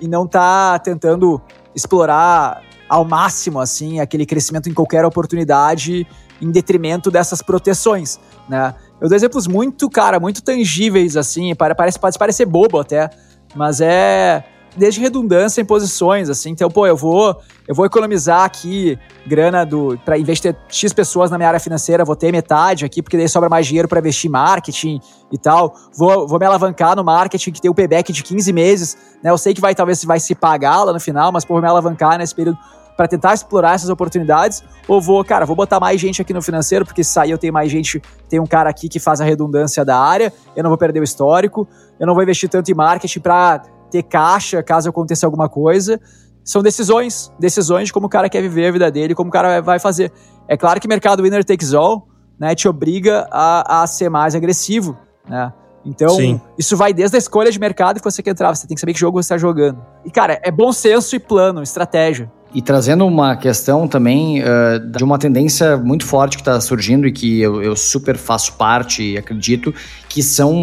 [0.00, 1.40] e não tá tentando
[1.72, 6.06] explorar ao máximo, assim, aquele crescimento em qualquer oportunidade
[6.40, 8.74] em detrimento dessas proteções, né?
[9.00, 13.10] Eu dou exemplos muito, cara, muito tangíveis, assim, parece, pode parecer bobo até,
[13.54, 14.44] mas é
[14.76, 16.50] desde redundância em posições, assim.
[16.50, 21.38] Então, pô, eu vou, eu vou economizar aqui grana do para investir X pessoas na
[21.38, 24.32] minha área financeira, vou ter metade aqui, porque daí sobra mais dinheiro para investir em
[24.32, 25.00] marketing
[25.32, 25.74] e tal.
[25.96, 29.30] Vou, vou me alavancar no marketing que tem o payback de 15 meses, né?
[29.30, 31.68] Eu sei que vai talvez vai se pagar lá no final, mas pô, vou me
[31.68, 32.58] alavancar nesse período
[32.96, 36.84] para tentar explorar essas oportunidades, ou vou, cara, vou botar mais gente aqui no financeiro,
[36.84, 39.84] porque se sair eu tenho mais gente, tem um cara aqui que faz a redundância
[39.84, 41.68] da área, eu não vou perder o histórico,
[42.00, 46.00] eu não vou investir tanto em marketing para ter caixa caso aconteça alguma coisa.
[46.42, 49.60] São decisões, decisões de como o cara quer viver a vida dele, como o cara
[49.60, 50.12] vai fazer.
[50.48, 52.06] É claro que mercado winner takes all,
[52.38, 54.96] né, te obriga a, a ser mais agressivo,
[55.28, 55.52] né?
[55.84, 56.40] Então, Sim.
[56.58, 58.92] isso vai desde a escolha de mercado que você quer entrar, você tem que saber
[58.92, 59.80] que jogo você está jogando.
[60.04, 62.30] E, cara, é bom senso e plano, estratégia.
[62.56, 67.12] E trazendo uma questão também uh, de uma tendência muito forte que está surgindo e
[67.12, 69.74] que eu, eu, super faço parte e acredito,
[70.08, 70.54] que são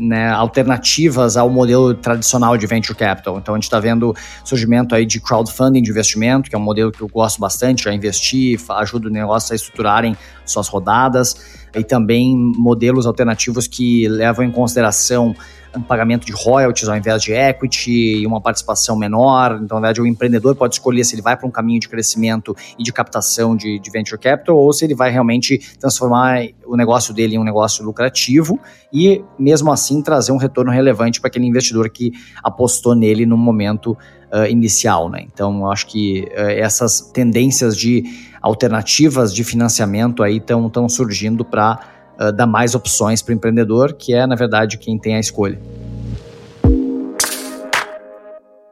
[0.00, 3.38] né, alternativas ao modelo tradicional de venture capital.
[3.38, 6.90] Então a gente está vendo surgimento aí de crowdfunding de investimento, que é um modelo
[6.90, 11.36] que eu gosto bastante, já investi, ajuda o negócio a estruturarem suas rodadas,
[11.76, 15.32] e também modelos alternativos que levam em consideração
[15.76, 19.60] um pagamento de royalties ao invés de equity e uma participação menor.
[19.62, 22.56] Então, na verdade, o empreendedor pode escolher se ele vai para um caminho de crescimento
[22.78, 27.12] e de captação de, de, venture capital ou se ele vai realmente transformar o negócio
[27.14, 28.58] dele em um negócio lucrativo
[28.92, 32.12] e, mesmo assim, trazer um retorno relevante para aquele investidor que
[32.42, 33.96] apostou nele no momento
[34.32, 35.08] uh, inicial.
[35.08, 35.26] Né?
[35.32, 38.04] Então, acho que uh, essas tendências de
[38.40, 44.14] alternativas de financiamento aí estão surgindo para uh, dar mais opções para o empreendedor, que
[44.14, 45.60] é, na verdade, quem tem a escolha.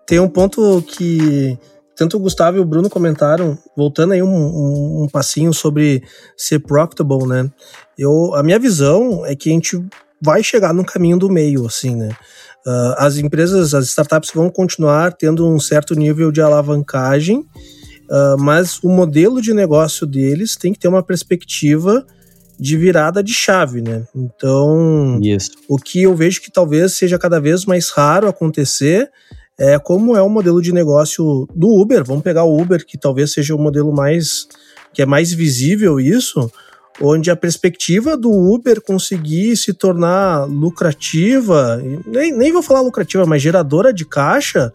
[0.07, 1.59] Tem um ponto que
[1.97, 6.03] tanto o Gustavo e o Bruno comentaram, voltando aí um, um, um, passinho sobre
[6.37, 7.51] ser profitable, né?
[7.97, 9.83] Eu, a minha visão é que a gente
[10.21, 12.11] vai chegar no caminho do meio, assim, né?
[12.67, 18.83] Uh, as empresas, as startups vão continuar tendo um certo nível de alavancagem, uh, mas
[18.83, 22.05] o modelo de negócio deles tem que ter uma perspectiva
[22.59, 24.05] de virada de chave, né?
[24.15, 25.51] Então, Isso.
[25.69, 29.11] o que eu vejo que talvez seja cada vez mais raro acontecer
[29.59, 32.05] é como é o modelo de negócio do Uber.
[32.05, 34.49] Vamos pegar o Uber, que talvez seja o modelo mais
[34.93, 36.49] que é mais visível isso,
[37.01, 43.43] onde a perspectiva do Uber conseguir se tornar lucrativa, nem, nem vou falar lucrativa, mas
[43.43, 44.73] geradora de caixa,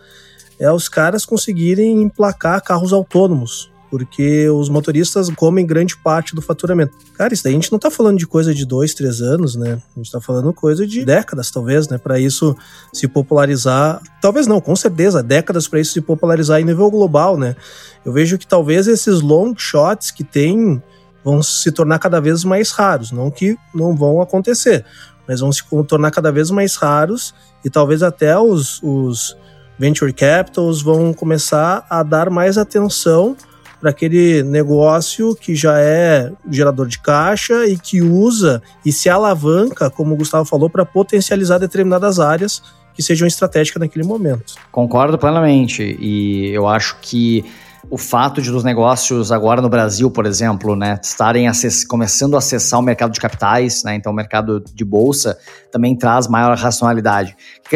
[0.59, 6.95] é os caras conseguirem emplacar carros autônomos porque os motoristas comem grande parte do faturamento.
[7.15, 9.81] Cara, isso daí a gente não tá falando de coisa de dois, três anos, né?
[9.95, 11.97] A gente tá falando coisa de décadas, talvez, né?
[11.97, 12.55] Para isso
[12.93, 14.01] se popularizar.
[14.21, 17.55] Talvez não, com certeza, décadas para isso se popularizar em nível global, né?
[18.05, 20.81] Eu vejo que talvez esses long shots que tem
[21.23, 23.11] vão se tornar cada vez mais raros.
[23.11, 24.85] Não que não vão acontecer,
[25.27, 27.33] mas vão se tornar cada vez mais raros
[27.65, 29.35] e talvez até os, os
[29.77, 33.35] venture capitals vão começar a dar mais atenção
[33.79, 39.89] para aquele negócio que já é gerador de caixa e que usa e se alavanca,
[39.89, 42.61] como o Gustavo falou, para potencializar determinadas áreas
[42.93, 44.55] que sejam estratégicas naquele momento.
[44.71, 47.45] Concordo plenamente e eu acho que
[47.89, 51.47] o fato de os negócios agora no Brasil, por exemplo, né, estarem
[51.87, 55.37] começando a acessar o mercado de capitais, né, então o mercado de bolsa
[55.71, 57.35] também traz maior racionalidade.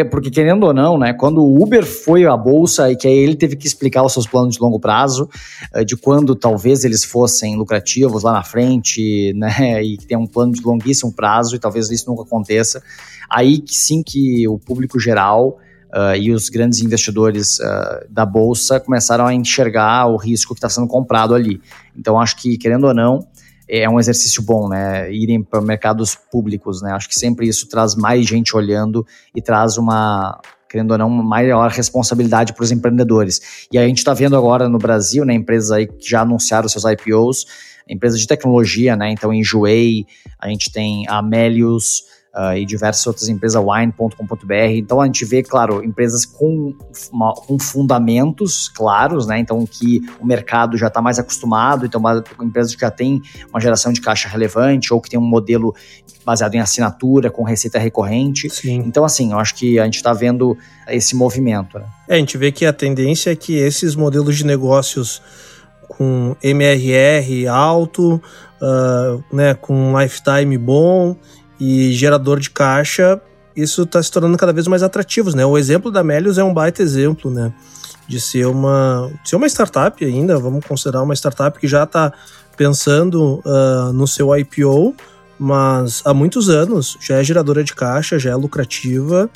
[0.09, 3.35] Porque querendo ou não, né, quando o Uber foi à bolsa e que aí ele
[3.35, 5.29] teve que explicar os seus planos de longo prazo,
[5.73, 10.51] eh, de quando talvez eles fossem lucrativos lá na frente, né, e tem um plano
[10.51, 12.83] de longuíssimo prazo e talvez isso nunca aconteça,
[13.29, 15.59] aí que sim que o público geral
[15.93, 20.69] uh, e os grandes investidores uh, da bolsa começaram a enxergar o risco que está
[20.69, 21.61] sendo comprado ali.
[21.95, 23.27] Então, acho que, querendo ou não,
[23.69, 25.11] é um exercício bom, né?
[25.11, 26.91] Irem para mercados públicos, né?
[26.91, 31.69] Acho que sempre isso traz mais gente olhando e traz uma, querendo ou não, maior
[31.69, 33.67] responsabilidade para os empreendedores.
[33.71, 36.83] E a gente está vendo agora no Brasil, né, empresas aí que já anunciaram seus
[36.83, 37.45] IPOs,
[37.87, 39.11] empresas de tecnologia, né?
[39.11, 40.05] Então, Enjoei,
[40.39, 44.53] a gente tem a Melius, uh, e diversas outras empresas, wine.com.br.
[44.73, 46.75] Então a gente vê, claro, empresas com,
[47.11, 49.39] uma, com fundamentos claros, né?
[49.39, 53.59] Então que o mercado já está mais acostumado, então uma, empresas que já tem uma
[53.59, 55.75] geração de caixa relevante ou que tem um modelo
[56.25, 58.49] baseado em assinatura, com receita recorrente.
[58.49, 58.83] Sim.
[58.85, 61.77] Então, assim, eu acho que a gente está vendo esse movimento.
[61.77, 61.85] Né?
[62.07, 65.21] É, a gente vê que a tendência é que esses modelos de negócios
[65.87, 71.15] com MRR alto, uh, né, com lifetime bom
[71.59, 73.21] e gerador de caixa,
[73.55, 75.45] isso está se tornando cada vez mais atrativos, né?
[75.45, 77.53] O exemplo da Melius é um baita exemplo, né?
[78.07, 82.11] De ser uma, de ser uma startup ainda, vamos considerar uma startup que já está
[82.57, 84.95] pensando uh, no seu IPO,
[85.39, 89.29] mas há muitos anos já é geradora de caixa, já é lucrativa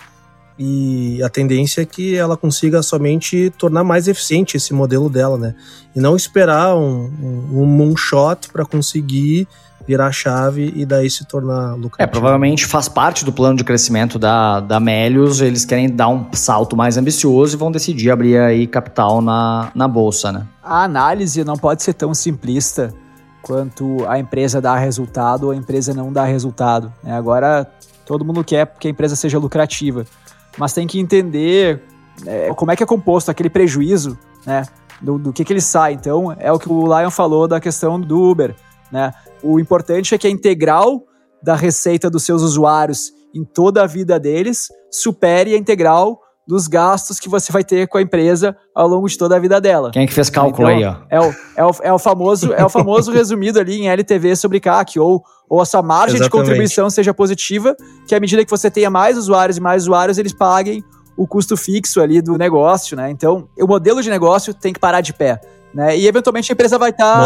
[0.57, 5.55] e a tendência é que ela consiga somente tornar mais eficiente esse modelo dela, né?
[5.95, 9.47] E não esperar um, um, um moonshot para conseguir
[9.87, 12.03] virar a chave e daí se tornar lucrativo.
[12.03, 16.27] É, provavelmente faz parte do plano de crescimento da, da Melius, eles querem dar um
[16.33, 20.45] salto mais ambicioso e vão decidir abrir aí capital na, na bolsa, né?
[20.61, 22.93] A análise não pode ser tão simplista
[23.41, 26.91] quanto a empresa dá resultado ou a empresa não dá resultado.
[27.01, 27.15] Né?
[27.15, 27.65] Agora,
[28.05, 30.05] todo mundo quer que a empresa seja lucrativa,
[30.57, 31.81] mas tem que entender
[32.25, 34.63] é, como é que é composto aquele prejuízo, né?
[34.99, 35.93] Do, do que, que ele sai.
[35.93, 38.55] Então, é o que o Lion falou da questão do Uber,
[38.91, 39.13] né?
[39.43, 41.03] O importante é que a integral
[41.41, 47.19] da receita dos seus usuários em toda a vida deles supere a integral dos gastos
[47.19, 49.91] que você vai ter com a empresa ao longo de toda a vida dela.
[49.91, 50.95] Quem é que fez cálculo então, aí, ó?
[51.09, 54.59] É o, é, o, é o famoso, é o famoso resumido ali em LTV sobre
[54.59, 56.23] CAC, ou, ou a sua margem Exatamente.
[56.23, 57.75] de contribuição seja positiva,
[58.07, 60.83] que à medida que você tenha mais usuários e mais usuários, eles paguem
[61.17, 63.09] o custo fixo ali do negócio, né?
[63.09, 65.41] Então, o modelo de negócio tem que parar de pé.
[65.73, 65.97] Né?
[65.97, 67.21] E eventualmente a empresa vai estar tá,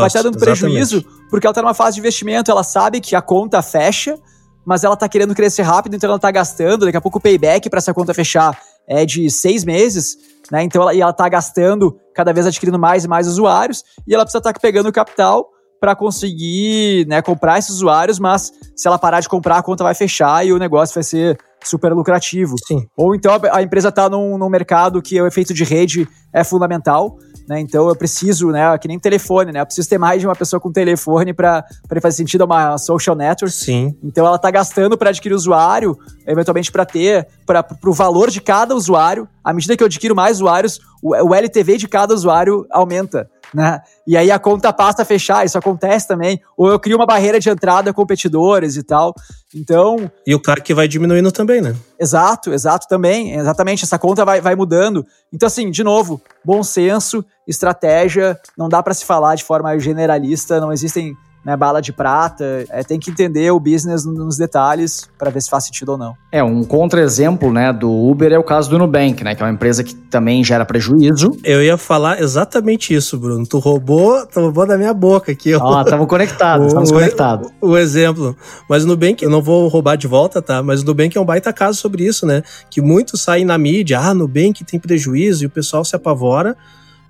[0.00, 0.60] vai tá dando exatamente.
[0.60, 4.18] prejuízo porque ela está numa fase de investimento, ela sabe que a conta fecha,
[4.66, 6.84] mas ela tá querendo crescer rápido, então ela tá gastando.
[6.84, 10.16] Daqui a pouco o payback para essa conta fechar é de seis meses,
[10.50, 10.64] né?
[10.64, 14.24] Então ela, e ela tá gastando, cada vez adquirindo mais e mais usuários, e ela
[14.24, 15.48] precisa estar tá pegando capital
[15.80, 19.94] para conseguir né, comprar esses usuários, mas se ela parar de comprar, a conta vai
[19.94, 22.56] fechar e o negócio vai ser super lucrativo.
[22.66, 22.86] Sim.
[22.96, 27.18] Ou então a, empresa está num, num mercado que o efeito de rede é fundamental,
[27.48, 27.60] né?
[27.60, 29.60] Então eu preciso, né, que nem telefone, né?
[29.60, 31.64] Eu preciso ter mais de uma pessoa com telefone para
[32.00, 33.54] fazer sentido uma social network.
[33.54, 33.96] Sim.
[34.02, 38.74] Então ela está gastando para adquirir usuário, eventualmente para ter, para o valor de cada
[38.74, 39.28] usuário.
[39.44, 43.80] À medida que eu adquiro mais usuários, o, o LTV de cada usuário aumenta né?
[44.06, 46.40] E aí a conta passa a fechar, isso acontece também.
[46.56, 49.14] Ou eu crio uma barreira de entrada a competidores e tal.
[49.54, 50.10] Então.
[50.26, 51.74] E o CAC vai diminuindo também, né?
[51.98, 53.34] Exato, exato também.
[53.34, 55.06] Exatamente, essa conta vai, vai mudando.
[55.32, 60.60] Então, assim, de novo, bom senso, estratégia, não dá para se falar de forma generalista,
[60.60, 62.64] não existem né, bala de prata.
[62.68, 66.16] É, tem que entender o business nos detalhes para ver se faz sentido ou não.
[66.32, 69.52] É, um contra-exemplo né, do Uber é o caso do Nubank, né, que é uma
[69.52, 71.38] empresa que também gera prejuízo.
[71.44, 73.46] Eu ia falar exatamente isso, Bruno.
[73.46, 75.54] Tu roubou, tu roubou da minha boca aqui.
[75.54, 77.48] Ó, estamos conectados, estamos conectados.
[77.60, 78.36] O, o, exemplo.
[78.68, 80.60] Mas o Nubank, eu não vou roubar de volta, tá?
[80.64, 82.42] Mas o Nubank é um baita caso sobre isso, né?
[82.68, 86.56] Que muitos saem na mídia, ah, Nubank tem prejuízo e o pessoal se apavora.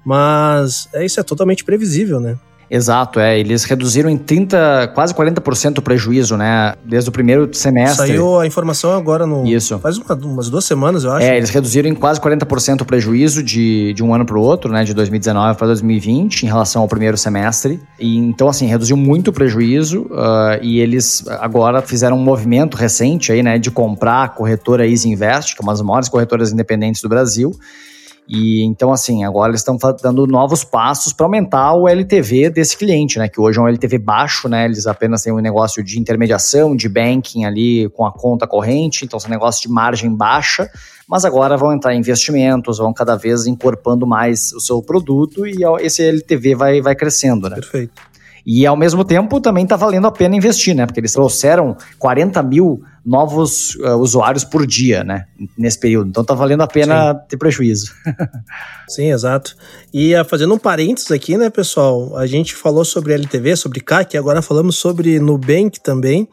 [0.05, 2.37] Mas é, isso é totalmente previsível, né?
[2.71, 3.39] Exato, é.
[3.39, 6.75] Eles reduziram em 30, quase 40% o prejuízo, né?
[6.85, 8.09] Desde o primeiro semestre.
[8.09, 9.47] Saiu a informação agora no.
[9.47, 9.79] Isso.
[9.79, 11.25] Faz uma, umas duas semanas, eu acho.
[11.25, 14.73] É, eles reduziram em quase 40% o prejuízo de, de um ano para o outro,
[14.73, 14.85] né?
[14.85, 17.81] De 2019 para 2020, em relação ao primeiro semestre.
[17.99, 20.03] E então, assim, reduziu muito o prejuízo.
[20.03, 23.59] Uh, e eles agora fizeram um movimento recente aí, né?
[23.59, 27.53] De comprar a corretora Easy Invest, que é uma das maiores corretoras independentes do Brasil
[28.29, 33.19] e então, assim, agora eles estão dando novos passos para aumentar o LTV desse cliente,
[33.19, 33.29] né?
[33.29, 34.65] Que hoje é um LTV baixo, né?
[34.65, 39.21] Eles apenas têm um negócio de intermediação, de banking ali com a conta corrente, então
[39.21, 40.69] são negócios de margem baixa,
[41.09, 45.59] mas agora vão entrar em investimentos, vão cada vez incorporando mais o seu produto e
[45.81, 47.57] esse LTV vai, vai crescendo, né?
[47.57, 48.03] Perfeito.
[48.45, 50.87] E ao mesmo tempo também está valendo a pena investir, né?
[50.87, 55.27] Porque eles trouxeram 40 mil novos uh, usuários por dia, né?
[55.57, 56.09] Nesse período.
[56.09, 57.21] Então está valendo a pena Sim.
[57.29, 57.93] ter prejuízo.
[58.89, 59.57] Sim, exato.
[59.95, 62.17] E uh, fazendo um parênteses aqui, né, pessoal?
[62.17, 66.29] A gente falou sobre LTV, sobre CAC, agora falamos sobre Nubank também.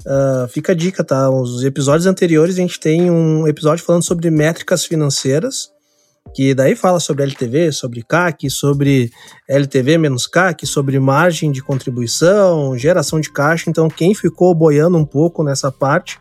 [0.00, 1.30] Uh, fica a dica, tá?
[1.30, 5.75] Os episódios anteriores a gente tem um episódio falando sobre métricas financeiras
[6.34, 9.10] que daí fala sobre LTV, sobre CAC, sobre
[9.48, 13.70] LTV menos CAC, sobre margem de contribuição, geração de caixa.
[13.70, 16.18] Então, quem ficou boiando um pouco nessa parte,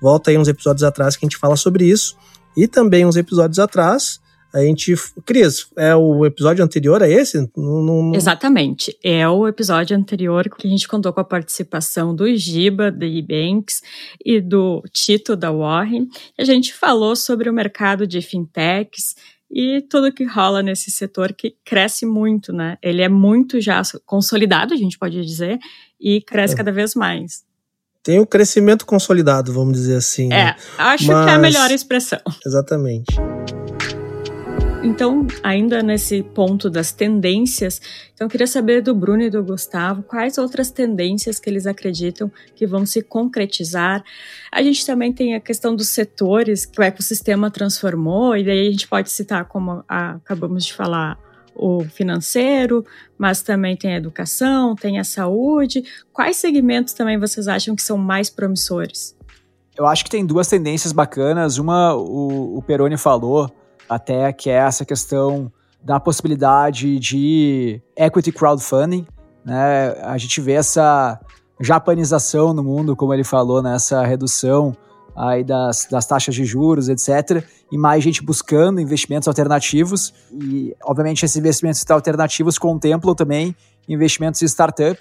[0.00, 2.16] volta aí uns episódios atrás que a gente fala sobre isso.
[2.56, 4.18] E também uns episódios atrás,
[4.52, 4.94] A gente.
[5.24, 7.38] Cris, é o episódio anterior a esse?
[8.14, 8.96] Exatamente.
[9.02, 13.80] É o episódio anterior que a gente contou com a participação do Giba, da Ebanks
[14.24, 16.08] e do Tito da Warren.
[16.36, 19.14] A gente falou sobre o mercado de fintechs
[19.50, 22.78] e tudo que rola nesse setor que cresce muito, né?
[22.82, 25.58] Ele é muito já consolidado, a gente pode dizer,
[26.00, 26.56] e cresce é.
[26.56, 27.44] cada vez mais.
[28.02, 30.26] Tem o um crescimento consolidado, vamos dizer assim.
[30.26, 30.56] É, né?
[30.78, 31.24] acho Mas...
[31.24, 32.20] que é a melhor expressão.
[32.46, 33.14] Exatamente.
[34.82, 37.82] Então, ainda nesse ponto das tendências,
[38.14, 42.32] então eu queria saber do Bruno e do Gustavo quais outras tendências que eles acreditam
[42.54, 44.02] que vão se concretizar.
[44.50, 48.70] A gente também tem a questão dos setores que o ecossistema transformou, e daí a
[48.70, 51.18] gente pode citar, como a, acabamos de falar,
[51.54, 52.82] o financeiro,
[53.18, 55.84] mas também tem a educação, tem a saúde.
[56.10, 59.14] Quais segmentos também vocês acham que são mais promissores?
[59.76, 61.58] Eu acho que tem duas tendências bacanas.
[61.58, 63.50] Uma, o, o Peroni falou,
[63.90, 65.50] até que é essa questão
[65.82, 69.04] da possibilidade de equity crowdfunding.
[69.44, 69.96] Né?
[70.02, 71.18] A gente vê essa
[71.60, 74.06] japanização no mundo, como ele falou, nessa né?
[74.06, 74.76] redução
[75.16, 77.44] aí das, das taxas de juros, etc.
[77.72, 80.14] E mais gente buscando investimentos alternativos.
[80.32, 83.56] E, obviamente, esses investimentos alternativos contemplam também
[83.88, 85.00] investimentos em startup.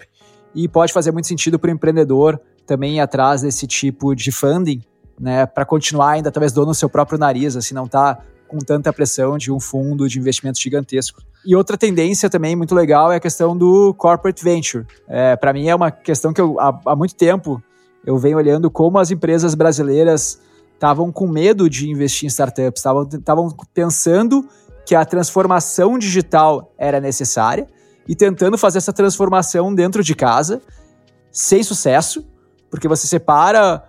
[0.56, 4.82] E pode fazer muito sentido para o empreendedor também ir atrás desse tipo de funding,
[5.20, 8.20] né, para continuar ainda talvez dono do seu próprio nariz, assim, não tá
[8.50, 11.22] com tanta pressão de um fundo de investimento gigantesco.
[11.46, 14.86] E outra tendência também muito legal é a questão do corporate venture.
[15.08, 17.64] É, Para mim é uma questão que eu, há, há muito tempo
[18.06, 20.42] eu venho olhando como as empresas brasileiras
[20.74, 22.84] estavam com medo de investir em startups,
[23.14, 24.48] estavam pensando
[24.86, 27.68] que a transformação digital era necessária
[28.08, 30.62] e tentando fazer essa transformação dentro de casa,
[31.32, 32.26] sem sucesso,
[32.72, 33.84] porque você separa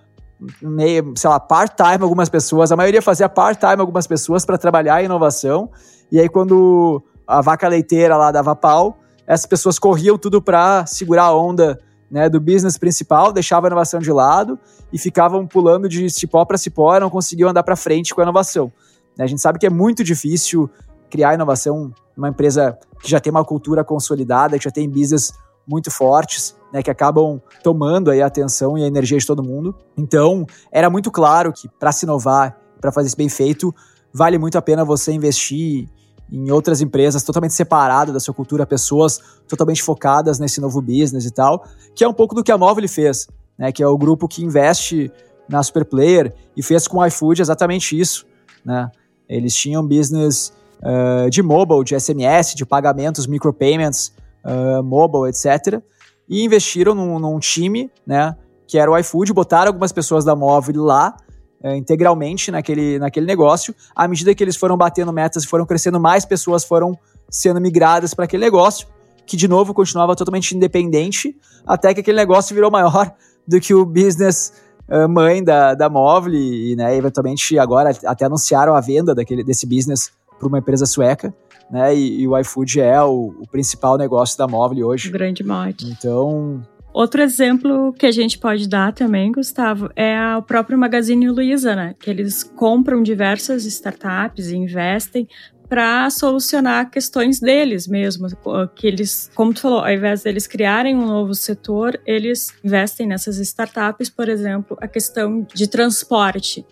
[0.63, 5.05] meio, sei lá, part-time algumas pessoas, a maioria fazia part-time algumas pessoas para trabalhar em
[5.05, 5.71] inovação,
[6.11, 11.25] e aí quando a vaca leiteira lá dava pau, essas pessoas corriam tudo para segurar
[11.25, 11.79] a onda
[12.11, 14.59] né, do business principal, deixavam a inovação de lado
[14.93, 18.73] e ficavam pulando de cipó para cipó não conseguiam andar para frente com a inovação.
[19.19, 20.69] A gente sabe que é muito difícil
[21.09, 25.33] criar inovação numa empresa que já tem uma cultura consolidada, que já tem business
[25.67, 29.75] muito fortes, né, que acabam tomando aí a atenção e a energia de todo mundo.
[29.97, 33.75] Então, era muito claro que para se inovar, para fazer isso bem feito,
[34.13, 35.89] vale muito a pena você investir
[36.33, 41.31] em outras empresas totalmente separadas da sua cultura, pessoas totalmente focadas nesse novo business e
[41.31, 43.27] tal, que é um pouco do que a Móvel fez,
[43.59, 45.13] né, que é o grupo que investe
[45.49, 48.25] na Superplayer e fez com o iFood exatamente isso,
[48.65, 48.89] né?
[49.29, 54.13] Eles tinham business uh, de mobile, de SMS, de pagamentos, micropayments,
[54.45, 55.83] uh, mobile, etc.
[56.29, 58.37] E investiram num, num, time, né,
[58.67, 61.17] que era o iFood, botaram algumas pessoas da móvel lá,
[61.63, 63.75] uh, integralmente naquele, naquele negócio.
[63.95, 68.15] À medida que eles foram batendo metas e foram crescendo, mais pessoas foram sendo migradas
[68.15, 68.89] para aquele negócio,
[69.25, 71.37] que de novo continuava totalmente independente,
[71.67, 73.15] até que aquele negócio virou maior
[73.47, 74.53] do que o business
[74.89, 79.67] uh, mãe da, da móvel e, né, eventualmente agora até anunciaram a venda daquele, desse
[79.67, 81.35] business para uma empresa sueca
[81.71, 81.95] né?
[81.95, 85.09] E, e o iFood é o, o, principal negócio da Móvel hoje.
[85.09, 85.87] O grande mote.
[85.87, 86.63] Então.
[86.93, 91.95] Outro exemplo que a gente pode dar também, Gustavo, é o próprio Magazine Luiza, né?
[91.99, 95.29] Que eles compram diversas startups e investem
[95.69, 98.27] para solucionar questões deles mesmo,
[98.75, 103.39] que eles, como tu falou, ao invés deles criarem um novo setor, eles investem nessas
[103.39, 106.67] startups, por exemplo, a questão de transporte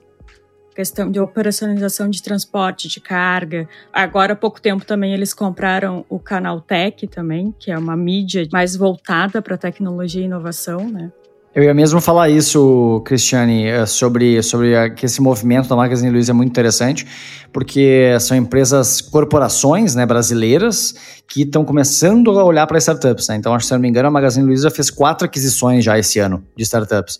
[0.78, 3.68] questão de operacionalização de transporte de carga.
[3.92, 8.46] Agora há pouco tempo também eles compraram o Canal Tech também, que é uma mídia
[8.52, 11.10] mais voltada para tecnologia e inovação, né?
[11.58, 16.30] Eu ia mesmo falar isso, Cristiane, eh, sobre, sobre que esse movimento da Magazine Luiza
[16.30, 17.04] é muito interessante,
[17.52, 20.94] porque são empresas, corporações né, brasileiras
[21.26, 23.26] que estão começando a olhar para startups.
[23.26, 23.34] Né?
[23.34, 26.20] Então, acho que, se não me engano, a Magazine Luiza fez quatro aquisições já esse
[26.20, 27.18] ano de startups.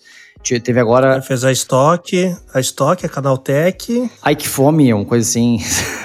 [0.62, 1.14] Teve agora.
[1.14, 4.09] Ele fez a Stock, a Stock, a Canaltech.
[4.22, 5.59] Ai que fome, uma coisa assim.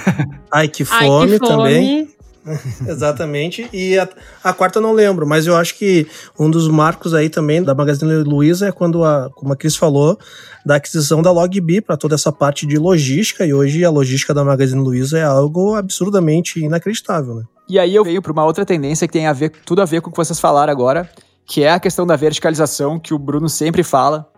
[0.51, 1.55] Ai que fome, Ai, que fome.
[1.55, 2.12] também.
[2.87, 3.69] Exatamente.
[3.71, 4.07] E a,
[4.43, 7.73] a, quarta eu não lembro, mas eu acho que um dos marcos aí também da
[7.73, 10.17] Magazine Luiza é quando, a, como a Cris falou,
[10.65, 13.45] da aquisição da Logbi para toda essa parte de logística.
[13.45, 17.43] E hoje a logística da Magazine Luiza é algo absurdamente inacreditável, né?
[17.67, 20.01] E aí eu venho para uma outra tendência que tem a ver, tudo a ver
[20.01, 21.09] com o que vocês falaram agora,
[21.45, 24.29] que é a questão da verticalização que o Bruno sempre fala.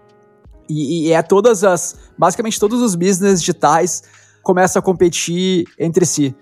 [0.69, 1.95] E, e é todas as.
[2.17, 4.03] Basicamente, todos os business digitais
[4.43, 6.35] começam a competir entre si.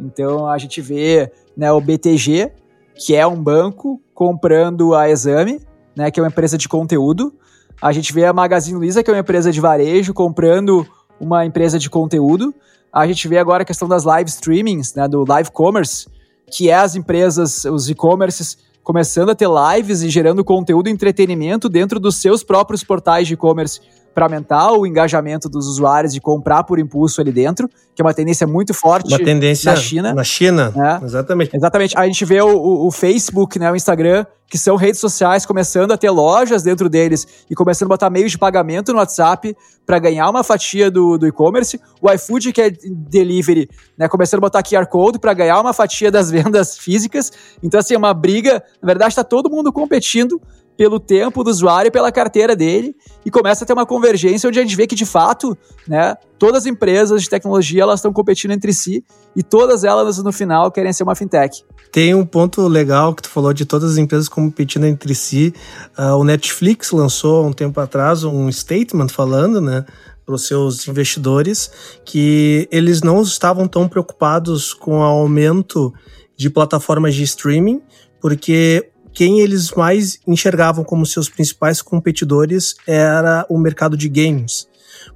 [0.00, 2.52] Então a gente vê né, o BTG,
[2.94, 5.60] que é um banco, comprando a Exame,
[5.96, 7.32] né, que é uma empresa de conteúdo.
[7.80, 10.86] A gente vê a Magazine Luiza, que é uma empresa de varejo, comprando
[11.20, 12.54] uma empresa de conteúdo.
[12.92, 16.08] A gente vê agora a questão das live streamings, né, do live commerce,
[16.50, 21.68] que é as empresas, os e-commerces começando a ter lives e gerando conteúdo e entretenimento
[21.68, 23.80] dentro dos seus próprios portais de e-commerce
[24.14, 28.14] para aumentar o engajamento dos usuários de comprar por impulso ali dentro, que é uma
[28.14, 30.14] tendência muito forte uma tendência na China.
[30.14, 31.00] Na China, né?
[31.02, 31.56] exatamente.
[31.56, 31.98] Exatamente.
[31.98, 35.96] A gente vê o, o, Facebook, né, o Instagram, que são redes sociais começando a
[35.96, 39.56] ter lojas dentro deles e começando a botar meios de pagamento no WhatsApp
[39.86, 41.80] para ganhar uma fatia do, do e-commerce.
[42.00, 46.10] O iFood, que é delivery, né, começando a botar QR Code para ganhar uma fatia
[46.10, 47.32] das vendas físicas.
[47.62, 48.62] Então, assim, é uma briga.
[48.82, 50.40] Na verdade, está todo mundo competindo
[50.78, 52.94] pelo tempo do usuário e pela carteira dele
[53.26, 55.58] e começa a ter uma convergência onde a gente vê que de fato,
[55.88, 59.04] né, todas as empresas de tecnologia elas estão competindo entre si
[59.34, 61.64] e todas elas no final querem ser uma fintech.
[61.90, 65.52] Tem um ponto legal que tu falou de todas as empresas competindo entre si.
[65.98, 69.84] Uh, o Netflix lançou um tempo atrás um statement falando, né,
[70.24, 71.72] para os seus investidores
[72.04, 75.92] que eles não estavam tão preocupados com o aumento
[76.36, 77.82] de plataformas de streaming,
[78.20, 84.68] porque quem eles mais enxergavam como seus principais competidores era o mercado de games,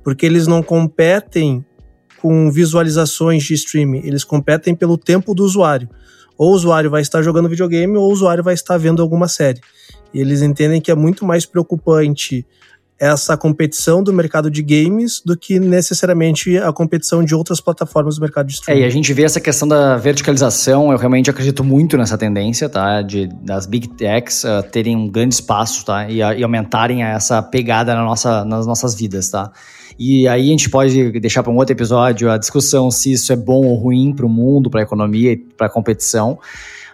[0.02, 1.64] porque eles não competem
[2.20, 5.88] com visualizações de streaming, eles competem pelo tempo do usuário.
[6.36, 9.60] Ou o usuário vai estar jogando videogame ou o usuário vai estar vendo alguma série.
[10.12, 12.44] E eles entendem que é muito mais preocupante
[13.02, 18.20] essa competição do mercado de games do que necessariamente a competição de outras plataformas do
[18.20, 18.80] mercado de streaming.
[18.80, 22.68] É, e a gente vê essa questão da verticalização, eu realmente acredito muito nessa tendência,
[22.68, 23.02] tá?
[23.02, 26.08] De, das big techs uh, terem um grande espaço, tá?
[26.08, 29.50] E, e, aumentarem essa pegada na nossa, nas nossas vidas, tá?
[29.98, 33.36] E aí a gente pode deixar para um outro episódio a discussão se isso é
[33.36, 36.38] bom ou ruim para o mundo, para a economia e para a competição.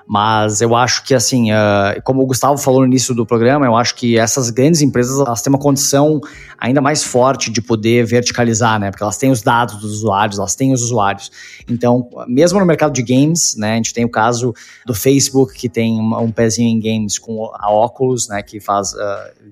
[0.08, 3.76] Mas eu acho que, assim, uh, como o Gustavo falou no início do programa, eu
[3.76, 6.18] acho que essas grandes empresas elas têm uma condição
[6.56, 8.90] ainda mais forte de poder verticalizar, né?
[8.90, 11.30] Porque elas têm os dados dos usuários, elas têm os usuários.
[11.68, 13.74] Então, mesmo no mercado de games, né?
[13.74, 14.54] A gente tem o caso
[14.86, 18.42] do Facebook, que tem um, um pezinho em games com a Oculus, né?
[18.42, 18.98] Que faz uh,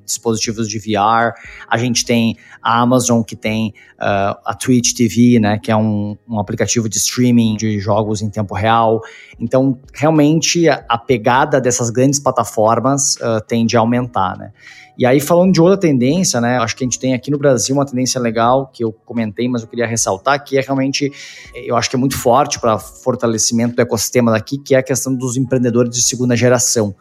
[0.07, 1.34] dispositivos de VR.
[1.68, 5.59] A gente tem a Amazon, que tem uh, a Twitch TV, né?
[5.59, 9.02] Que é um, um aplicativo de streaming de jogos em tempo real.
[9.39, 14.51] Então, realmente, a, pegada dessas grandes plataformas uh, tende a aumentar, né?
[14.99, 16.57] E aí, falando de outra tendência, né?
[16.57, 19.61] Acho que a gente tem aqui no Brasil uma tendência legal que eu comentei, mas
[19.61, 21.12] eu queria ressaltar, que é realmente,
[21.55, 25.14] eu acho que é muito forte para fortalecimento do ecossistema daqui, que é a questão
[25.14, 26.95] dos empreendedores de segunda geração.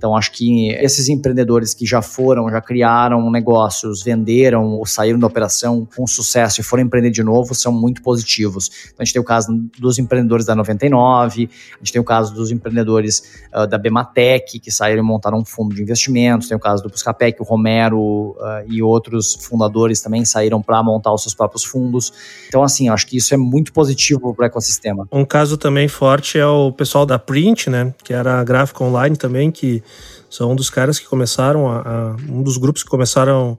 [0.00, 5.26] Então, acho que esses empreendedores que já foram, já criaram negócios, venderam ou saíram da
[5.26, 8.70] operação com sucesso e foram empreender de novo, são muito positivos.
[8.84, 9.48] Então, a gente tem o caso
[9.78, 14.70] dos empreendedores da 99, a gente tem o caso dos empreendedores uh, da Bematec, que
[14.70, 18.00] saíram e montaram um fundo de investimentos, tem o caso do Buscapé, que o Romero
[18.00, 22.10] uh, e outros fundadores também saíram para montar os seus próprios fundos.
[22.48, 25.06] Então, assim, acho que isso é muito positivo para o ecossistema.
[25.12, 29.14] Um caso também forte é o pessoal da Print, né, que era a gráfica online
[29.14, 29.82] também, que
[30.28, 33.58] são um dos caras que começaram, a, a um dos grupos que começaram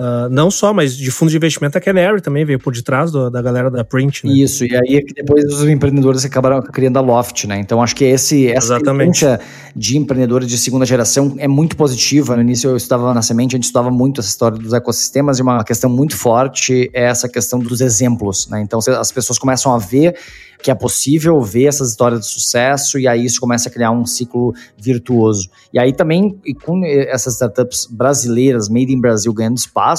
[0.00, 3.28] Uh, não só, mas de fundo de investimento, a Canary também veio por detrás do,
[3.28, 4.32] da galera da Print, né?
[4.32, 7.60] Isso, e aí é que depois os empreendedores acabaram criando a Loft, né?
[7.60, 9.26] Então acho que esse, essa Exatamente.
[9.76, 12.34] de empreendedores de segunda geração é muito positiva.
[12.34, 15.42] No início eu estudava na Semente, a gente estudava muito essa história dos ecossistemas e
[15.42, 18.62] uma questão muito forte é essa questão dos exemplos, né?
[18.62, 20.16] Então as pessoas começam a ver
[20.62, 24.04] que é possível ver essas histórias de sucesso e aí isso começa a criar um
[24.06, 25.48] ciclo virtuoso.
[25.72, 29.89] E aí também, e com essas startups brasileiras, made in Brasil, ganhando espaço,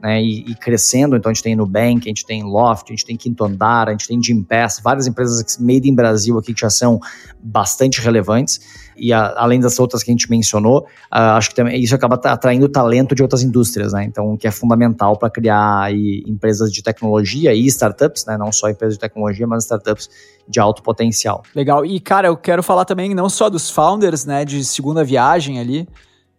[0.00, 1.16] né, e, e, crescendo.
[1.16, 3.92] Então a gente tem Nubank, a gente tem Loft, a gente tem Quinto Andar, a
[3.92, 7.00] gente tem Gympass, várias empresas made in Brasil aqui que já são
[7.42, 8.60] bastante relevantes.
[8.96, 10.80] E a, além das outras que a gente mencionou,
[11.12, 14.04] uh, acho que também isso acaba atraindo talento de outras indústrias, né?
[14.04, 18.38] Então, que é fundamental para criar aí, empresas de tecnologia e startups, né?
[18.38, 20.08] Não só empresas de tecnologia, mas startups
[20.48, 21.42] de alto potencial.
[21.54, 21.84] Legal.
[21.84, 25.86] E, cara, eu quero falar também não só dos founders, né, de segunda viagem ali,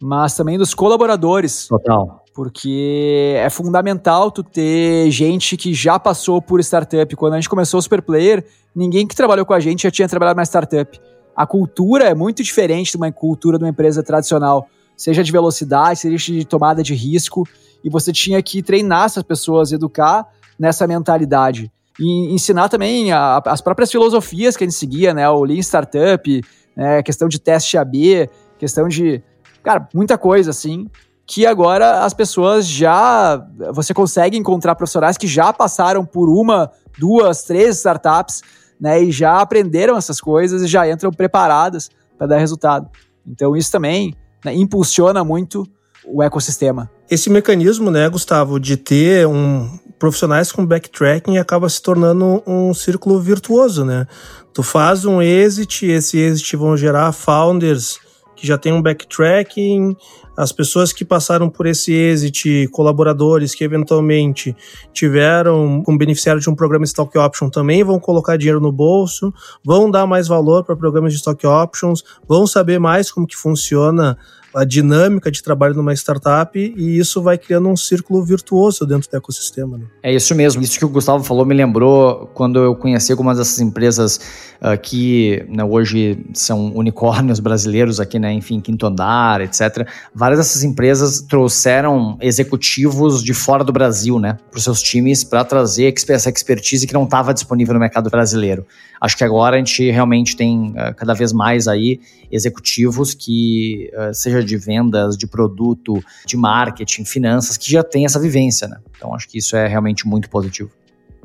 [0.01, 1.67] mas também dos colaboradores.
[1.67, 7.15] Total porque é fundamental tu ter gente que já passou por startup.
[7.15, 10.37] Quando a gente começou o Superplayer, ninguém que trabalhou com a gente já tinha trabalhado
[10.37, 11.01] na startup.
[11.35, 15.97] A cultura é muito diferente de uma cultura de uma empresa tradicional, seja de velocidade,
[15.97, 17.43] seja de tomada de risco,
[17.83, 20.27] e você tinha que treinar essas pessoas, educar
[20.59, 21.71] nessa mentalidade.
[21.99, 25.27] E ensinar também a, as próprias filosofias que a gente seguia, né?
[25.27, 26.43] O Lean Startup,
[26.75, 27.01] né?
[27.01, 28.29] questão de teste AB,
[28.59, 29.23] questão de,
[29.63, 30.87] cara, muita coisa assim
[31.27, 33.45] que agora as pessoas já.
[33.73, 38.41] Você consegue encontrar profissionais que já passaram por uma, duas, três startups,
[38.79, 39.03] né?
[39.03, 42.89] E já aprenderam essas coisas e já entram preparadas para dar resultado.
[43.27, 45.67] Então, isso também né, impulsiona muito
[46.05, 46.89] o ecossistema.
[47.11, 49.69] Esse mecanismo, né, Gustavo, de ter um
[49.99, 54.07] profissionais com backtracking acaba se tornando um círculo virtuoso, né?
[54.53, 57.99] Tu faz um exit, esse exit vão gerar founders
[58.35, 59.97] que já tem um backtracking,
[60.37, 64.55] as pessoas que passaram por esse exit, colaboradores que eventualmente
[64.93, 69.33] tiveram como beneficiário de um programa de stock option também vão colocar dinheiro no bolso,
[69.65, 74.15] vão dar mais valor para programas de stock options, vão saber mais como que funciona
[74.57, 79.15] a dinâmica de trabalho numa startup e isso vai criando um círculo virtuoso dentro do
[79.15, 79.77] ecossistema.
[79.77, 79.85] Né?
[80.01, 80.63] É isso mesmo.
[80.63, 84.19] Isso que o Gustavo falou me lembrou quando eu conheci algumas dessas empresas
[84.59, 89.87] uh, que né, hoje são unicórnios brasileiros aqui, né, enfim, Quinto Andar, etc.
[90.27, 95.45] Várias dessas empresas trouxeram executivos de fora do Brasil, né, para os seus times para
[95.45, 98.65] trazer essa expertise que não estava disponível no mercado brasileiro.
[98.99, 104.13] Acho que agora a gente realmente tem uh, cada vez mais aí executivos que, uh,
[104.13, 108.79] seja de vendas, de produto, de marketing, finanças, que já tem essa vivência, né?
[108.97, 110.71] Então acho que isso é realmente muito positivo.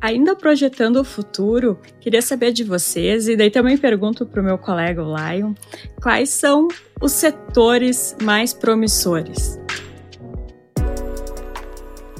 [0.02, 4.58] Ainda projetando o futuro, queria saber de vocês, e daí também pergunto para o meu
[4.58, 5.54] colega, o Lion,
[6.02, 6.66] quais são
[7.00, 9.60] os setores mais promissores?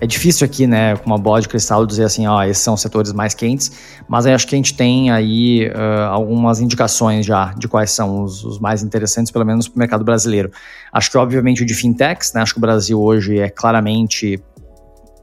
[0.01, 2.81] É difícil aqui, né, com uma bola de cristal, dizer assim, ó, esses são os
[2.81, 3.73] setores mais quentes,
[4.09, 8.45] mas acho que a gente tem aí uh, algumas indicações já de quais são os,
[8.45, 10.53] os mais interessantes, pelo menos para o mercado brasileiro.
[10.93, 14.41] Acho que, obviamente, o de fintechs, né, acho que o Brasil hoje é claramente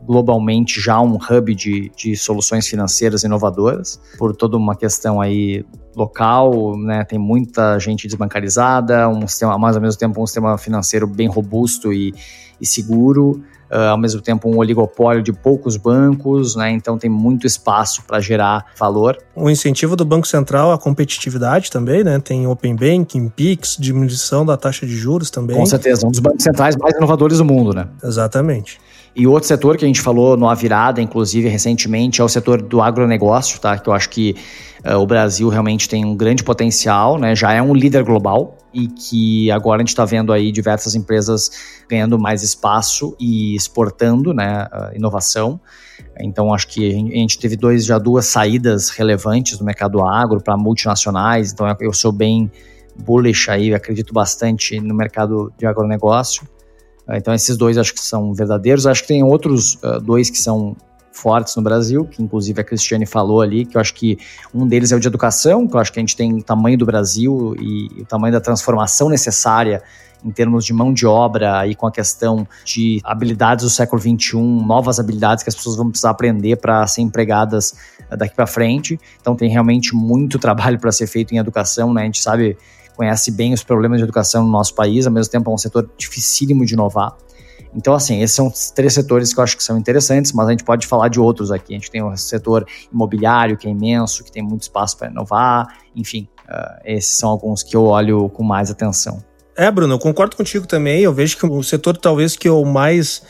[0.10, 5.64] globalmente já um hub de, de soluções financeiras inovadoras, por toda uma questão aí
[5.96, 11.06] local, né, tem muita gente desbancarizada, um sistema, mas ao mesmo tempo um sistema financeiro
[11.06, 12.12] bem robusto e,
[12.60, 16.72] e seguro, uh, ao mesmo tempo um oligopólio de poucos bancos, né?
[16.72, 19.18] Então tem muito espaço para gerar valor.
[19.36, 22.20] O incentivo do Banco Central à competitividade também, né?
[22.20, 25.56] Tem Open Banking, PIX, diminuição da taxa de juros também.
[25.56, 27.88] Com certeza, um dos bancos centrais mais inovadores do mundo, né?
[28.04, 28.80] Exatamente.
[29.16, 32.62] E outro setor que a gente falou no A Virada, inclusive recentemente, é o setor
[32.62, 33.78] do agronegócio, tá?
[33.78, 34.36] Que eu acho que
[34.86, 37.36] uh, o Brasil realmente tem um grande potencial, né?
[37.36, 41.52] Já é um líder global e que agora a gente está vendo aí diversas empresas
[41.90, 44.68] ganhando mais espaço e exportando, né?
[44.72, 45.60] Uh, inovação.
[46.20, 50.56] Então acho que a gente teve dois, já duas saídas relevantes no mercado agro para
[50.56, 51.52] multinacionais.
[51.52, 52.52] Então eu sou bem
[52.96, 56.44] bullish aí, acredito bastante no mercado de agronegócio.
[57.10, 58.86] Ah, então esses dois acho que são verdadeiros.
[58.86, 60.76] Acho que tem outros uh, dois que são
[61.12, 64.20] fortes no Brasil, que inclusive a Cristiane falou ali, que eu acho que
[64.54, 66.78] um deles é o de educação, que eu acho que a gente tem o tamanho
[66.78, 69.82] do Brasil e o tamanho da transformação necessária
[70.24, 74.38] em termos de mão de obra e com a questão de habilidades do século XXI,
[74.38, 77.74] novas habilidades que as pessoas vão precisar aprender para ser empregadas
[78.18, 79.00] daqui para frente.
[79.20, 82.04] Então tem realmente muito trabalho para ser feito em educação, né?
[82.04, 82.56] A gente sabe
[83.00, 85.90] conhece bem os problemas de educação no nosso país, ao mesmo tempo é um setor
[85.98, 87.16] dificílimo de inovar.
[87.74, 90.52] Então, assim, esses são os três setores que eu acho que são interessantes, mas a
[90.52, 91.74] gente pode falar de outros aqui.
[91.74, 95.78] A gente tem o setor imobiliário, que é imenso, que tem muito espaço para inovar,
[95.96, 99.24] enfim, uh, esses são alguns que eu olho com mais atenção.
[99.56, 101.00] É, Bruno, eu concordo contigo também.
[101.00, 103.22] Eu vejo que o setor talvez que eu mais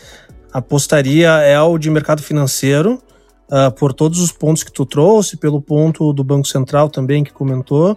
[0.52, 3.00] apostaria é o de mercado financeiro,
[3.52, 7.32] uh, por todos os pontos que tu trouxe, pelo ponto do Banco Central também que
[7.32, 7.96] comentou,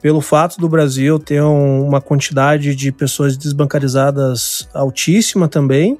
[0.00, 5.98] pelo fato do Brasil ter um, uma quantidade de pessoas desbancarizadas altíssima também,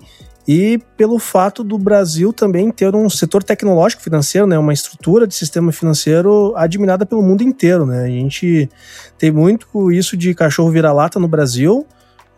[0.48, 5.34] e pelo fato do Brasil também ter um setor tecnológico financeiro, né, uma estrutura de
[5.34, 8.04] sistema financeiro admirada pelo mundo inteiro, né?
[8.04, 8.68] A gente
[9.18, 11.86] tem muito isso de cachorro vira-lata no Brasil,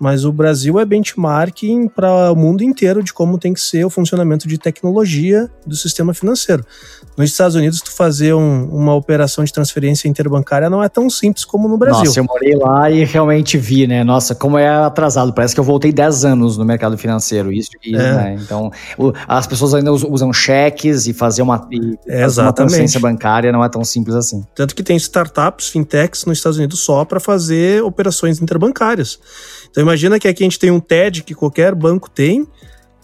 [0.02, 3.88] mas o Brasil é benchmarking para o mundo inteiro de como tem que ser o
[3.88, 6.66] funcionamento de tecnologia do sistema financeiro.
[7.16, 11.44] Nos Estados Unidos, tu fazer um, uma operação de transferência interbancária não é tão simples
[11.44, 12.06] como no Brasil.
[12.06, 14.02] Nossa, eu morei lá e realmente vi, né?
[14.02, 15.32] Nossa, como é atrasado.
[15.32, 17.52] Parece que eu voltei 10 anos no mercado financeiro.
[17.52, 17.90] Isso, é.
[17.90, 18.38] né?
[18.42, 22.98] Então, o, as pessoas ainda usam cheques e fazer uma, e é, fazer uma transferência
[22.98, 24.44] bancária não é tão simples assim.
[24.52, 29.20] Tanto que tem startups, fintechs nos Estados Unidos só para fazer operações interbancárias.
[29.72, 32.46] Então imagina que aqui a gente tem um TED que qualquer banco tem.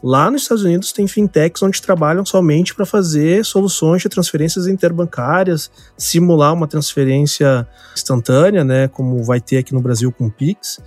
[0.04, 5.70] Lá nos Estados Unidos tem fintechs onde trabalham somente para fazer soluções de transferências interbancárias,
[5.96, 10.78] simular uma transferência instantânea, né, como vai ter aqui no Brasil com o Pix.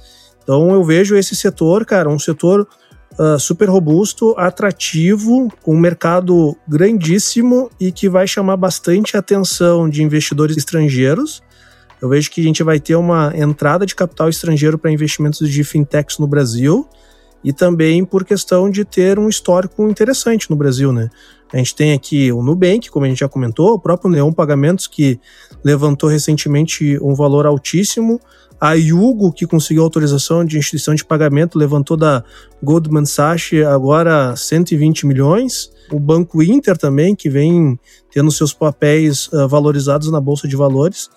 [0.44, 2.68] Então eu vejo esse setor, cara, um setor
[3.20, 10.04] uh, super robusto, atrativo, com um mercado grandíssimo e que vai chamar bastante atenção de
[10.04, 11.42] investidores estrangeiros
[12.02, 15.64] eu vejo que a gente vai ter uma entrada de capital estrangeiro para investimentos de
[15.64, 16.88] fintechs no Brasil
[17.44, 21.10] e também por questão de ter um histórico interessante no Brasil, né?
[21.54, 24.88] A gente tem aqui o Nubank, como a gente já comentou, o próprio Neon Pagamentos,
[24.88, 25.20] que
[25.64, 28.22] levantou recentemente um valor altíssimo.
[28.60, 32.24] A Yugo, que conseguiu autorização de instituição de pagamento, levantou da
[32.64, 35.72] Goldman Sachs agora 120 milhões.
[35.92, 37.78] O Banco Inter também, que vem
[38.12, 41.10] tendo seus papéis uh, valorizados na Bolsa de Valores.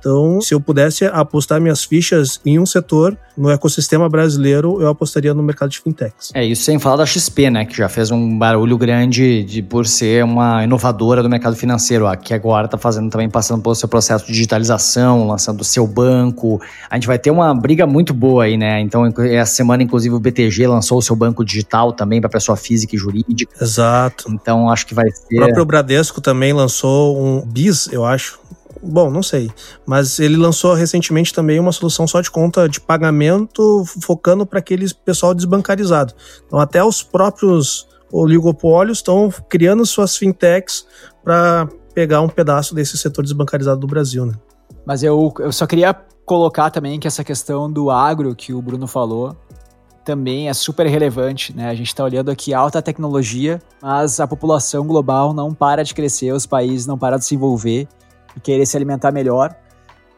[0.00, 5.32] Então, se eu pudesse apostar minhas fichas em um setor no ecossistema brasileiro, eu apostaria
[5.32, 6.30] no mercado de fintechs.
[6.34, 9.86] É isso sem falar da XP, né, que já fez um barulho grande de por
[9.86, 14.26] ser uma inovadora do mercado financeiro, que agora está fazendo também passando pelo seu processo
[14.26, 16.60] de digitalização, lançando o seu banco.
[16.88, 18.80] A gente vai ter uma briga muito boa aí, né?
[18.80, 22.94] Então, essa semana inclusive o BTG lançou o seu banco digital também para pessoa física
[22.94, 23.52] e jurídica.
[23.62, 24.30] Exato.
[24.30, 28.38] Então, acho que vai ser O próprio Bradesco também lançou um BIS, eu acho,
[28.82, 29.50] Bom, não sei.
[29.86, 34.92] Mas ele lançou recentemente também uma solução só de conta de pagamento, focando para aquele
[35.04, 36.14] pessoal desbancarizado.
[36.46, 40.86] Então, até os próprios oligopólios estão criando suas fintechs
[41.22, 44.34] para pegar um pedaço desse setor desbancarizado do Brasil, né?
[44.86, 48.86] Mas eu, eu só queria colocar também que essa questão do agro que o Bruno
[48.86, 49.36] falou
[50.04, 51.68] também é super relevante, né?
[51.68, 56.32] A gente está olhando aqui alta tecnologia, mas a população global não para de crescer,
[56.32, 57.86] os países não param de se envolver
[58.36, 59.54] e querer se alimentar melhor.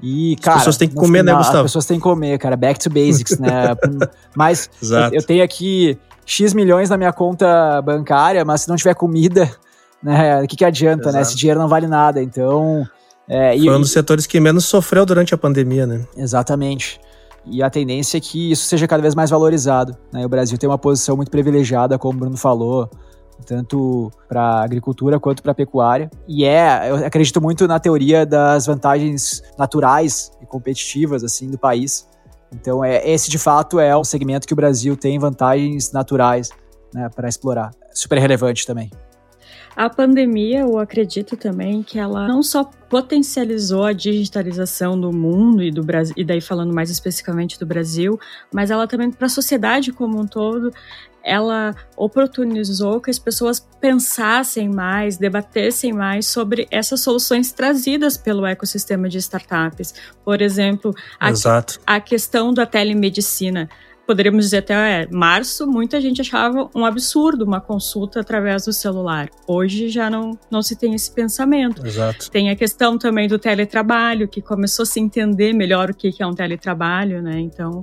[0.03, 0.57] E, cara.
[0.57, 1.59] As pessoas têm que comer, final, né, Gustavo?
[1.59, 2.57] As pessoas têm que comer, cara.
[2.57, 3.77] Back to basics, né?
[4.35, 5.97] mas eu, eu, tenho aqui
[6.27, 9.49] X milhões na minha conta bancária, mas se não tiver comida,
[10.03, 10.43] né?
[10.43, 11.17] O que, que adianta, Exato.
[11.17, 11.23] né?
[11.23, 12.21] Esse dinheiro não vale nada.
[12.21, 12.85] Então.
[13.29, 16.05] É, Foi e, um dos setores que menos sofreu durante a pandemia, né?
[16.17, 17.01] Exatamente.
[17.47, 19.97] E a tendência é que isso seja cada vez mais valorizado.
[20.13, 20.25] Né?
[20.25, 22.89] O Brasil tem uma posição muito privilegiada, como o Bruno falou,
[23.43, 26.11] tanto para agricultura quanto para pecuária.
[26.27, 32.09] E é, eu acredito muito na teoria das vantagens naturais e competitivas assim do país.
[32.53, 36.51] Então, é, esse de fato é um segmento que o Brasil tem vantagens naturais
[36.93, 37.71] né, para explorar.
[37.93, 38.91] Super relevante também.
[39.75, 45.71] A pandemia, eu acredito também que ela não só potencializou a digitalização do mundo e
[45.71, 48.21] do Brasil, e daí falando mais especificamente do Brasil,
[48.53, 50.71] mas ela também para a sociedade como um todo,
[51.25, 59.09] ela oportunizou que as pessoas pensassem mais, debatessem mais sobre essas soluções trazidas pelo ecossistema
[59.09, 59.95] de startups.
[60.25, 61.31] Por exemplo, a,
[61.87, 63.69] a questão da telemedicina
[64.07, 69.29] poderíamos dizer até março, muita gente achava um absurdo uma consulta através do celular.
[69.47, 71.87] Hoje já não, não se tem esse pensamento.
[71.87, 72.31] Exato.
[72.31, 76.27] Tem a questão também do teletrabalho, que começou a se entender melhor o que é
[76.27, 77.39] um teletrabalho, né?
[77.39, 77.81] Então,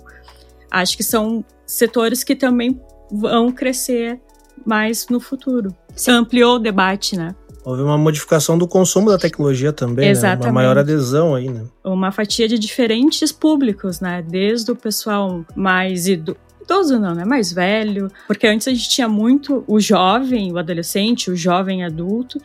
[0.69, 2.79] acho que são setores que também
[3.11, 4.19] vão crescer
[4.65, 5.75] mais no futuro.
[5.95, 7.35] Se ampliou o debate, né?
[7.63, 10.43] Houve uma modificação do consumo da tecnologia também, Exatamente.
[10.43, 10.47] Né?
[10.47, 11.65] Uma maior adesão aí, né?
[11.83, 14.23] Uma fatia de diferentes públicos, né?
[14.27, 17.25] Desde o pessoal mais idoso não, né?
[17.25, 18.09] Mais velho.
[18.27, 22.39] Porque antes a gente tinha muito o jovem, o adolescente, o jovem adulto.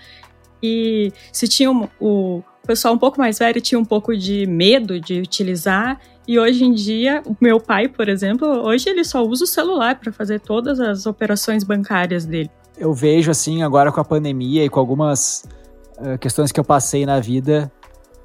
[0.62, 5.00] E se tinha o, o pessoal um pouco mais velho tinha um pouco de medo
[5.00, 9.44] de utilizar e hoje em dia, o meu pai, por exemplo, hoje ele só usa
[9.44, 12.50] o celular para fazer todas as operações bancárias dele.
[12.78, 15.44] Eu vejo assim, agora com a pandemia e com algumas
[15.98, 17.70] uh, questões que eu passei na vida,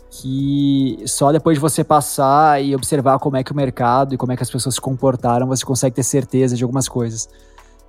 [0.10, 4.32] que só depois de você passar e observar como é que o mercado e como
[4.32, 7.30] é que as pessoas se comportaram, você consegue ter certeza de algumas coisas.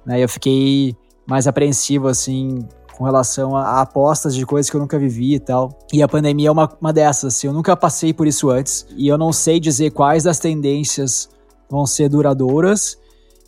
[0.05, 0.21] Né?
[0.21, 2.67] Eu fiquei mais apreensivo, assim,
[3.01, 5.71] com relação a, a, apostas de coisas que eu nunca vivi e tal.
[5.91, 8.87] E a pandemia é uma, uma dessas, assim, eu nunca passei por isso antes.
[8.95, 11.27] E eu não sei dizer quais das tendências
[11.71, 12.99] vão ser duradouras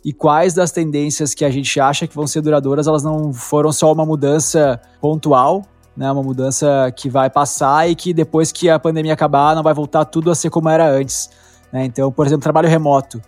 [0.03, 3.71] e quais das tendências que a gente acha que vão ser duradouras, elas não foram
[3.71, 5.63] só uma mudança pontual,
[5.95, 9.75] né, uma mudança que vai passar e que depois que a pandemia acabar não vai
[9.75, 11.29] voltar tudo a ser como era antes.
[11.71, 11.85] Né?
[11.85, 13.21] Então, por exemplo, trabalho remoto.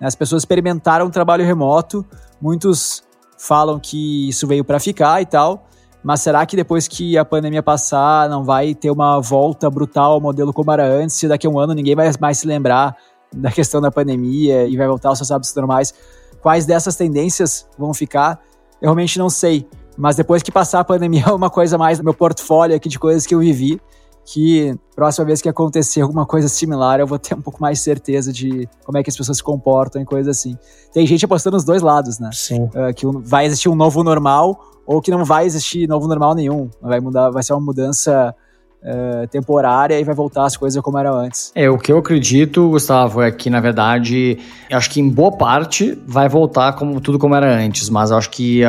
[0.00, 0.06] Né?
[0.06, 2.06] As pessoas experimentaram trabalho remoto,
[2.40, 3.02] muitos
[3.36, 5.66] falam que isso veio para ficar e tal,
[6.02, 10.20] mas será que depois que a pandemia passar, não vai ter uma volta brutal ao
[10.20, 11.16] modelo como era antes?
[11.16, 12.96] Se daqui a um ano ninguém vai mais se lembrar
[13.32, 15.94] da questão da pandemia e vai voltar aos seus hábitos normais,
[16.40, 18.40] quais dessas tendências vão ficar?
[18.80, 19.66] Eu realmente não sei.
[19.96, 22.98] Mas depois que passar a pandemia, é uma coisa mais no meu portfólio aqui de
[22.98, 23.80] coisas que eu vivi
[24.24, 28.32] que próxima vez que acontecer alguma coisa similar, eu vou ter um pouco mais certeza
[28.32, 30.56] de como é que as pessoas se comportam e coisas assim.
[30.92, 32.30] Tem gente apostando nos dois lados, né?
[32.32, 32.64] Sim.
[32.64, 34.60] Uh, que vai existir um novo normal
[34.92, 36.68] ou que não vai existir novo normal nenhum.
[36.80, 38.34] Vai mudar, vai ser uma mudança
[38.82, 41.52] uh, temporária e vai voltar as coisas como eram antes.
[41.54, 44.38] É, o que eu acredito, Gustavo, é que, na verdade,
[44.70, 48.62] acho que em boa parte vai voltar como tudo como era antes, mas acho que,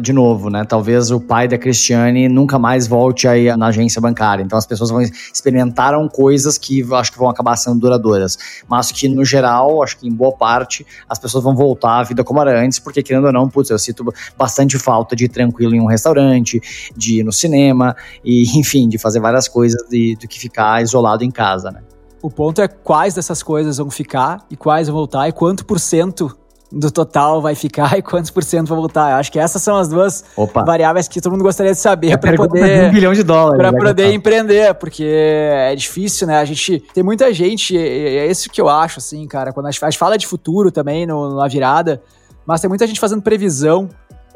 [0.00, 4.42] de novo, né, talvez o pai da Cristiane nunca mais volte aí na agência bancária,
[4.42, 8.38] então as pessoas vão experimentaram coisas que acho que vão acabar sendo duradouras,
[8.68, 12.22] mas que, no geral, acho que em boa parte as pessoas vão voltar à vida
[12.24, 15.74] como era antes, porque, querendo ou não, putz, eu sinto bastante falta de ir tranquilo
[15.74, 16.60] em um restaurante,
[16.96, 21.24] de ir no cinema, e, enfim, de fazer várias coisas de, do que ficar isolado
[21.24, 21.82] em casa, né?
[22.22, 25.80] O ponto é quais dessas coisas vão ficar e quais vão voltar e quanto por
[25.80, 26.36] cento
[26.72, 29.12] do total vai ficar e quantos por cento vão voltar.
[29.12, 30.62] Eu acho que essas são as duas Opa.
[30.64, 33.72] variáveis que todo mundo gostaria de saber é para poder um bilhão de dólares para
[33.72, 36.38] né, poder empreender, porque é difícil, né?
[36.38, 39.98] A gente tem muita gente, é isso que eu acho assim, cara, quando a gente
[39.98, 42.00] fala de futuro também no, na virada,
[42.46, 43.88] mas tem muita gente fazendo previsão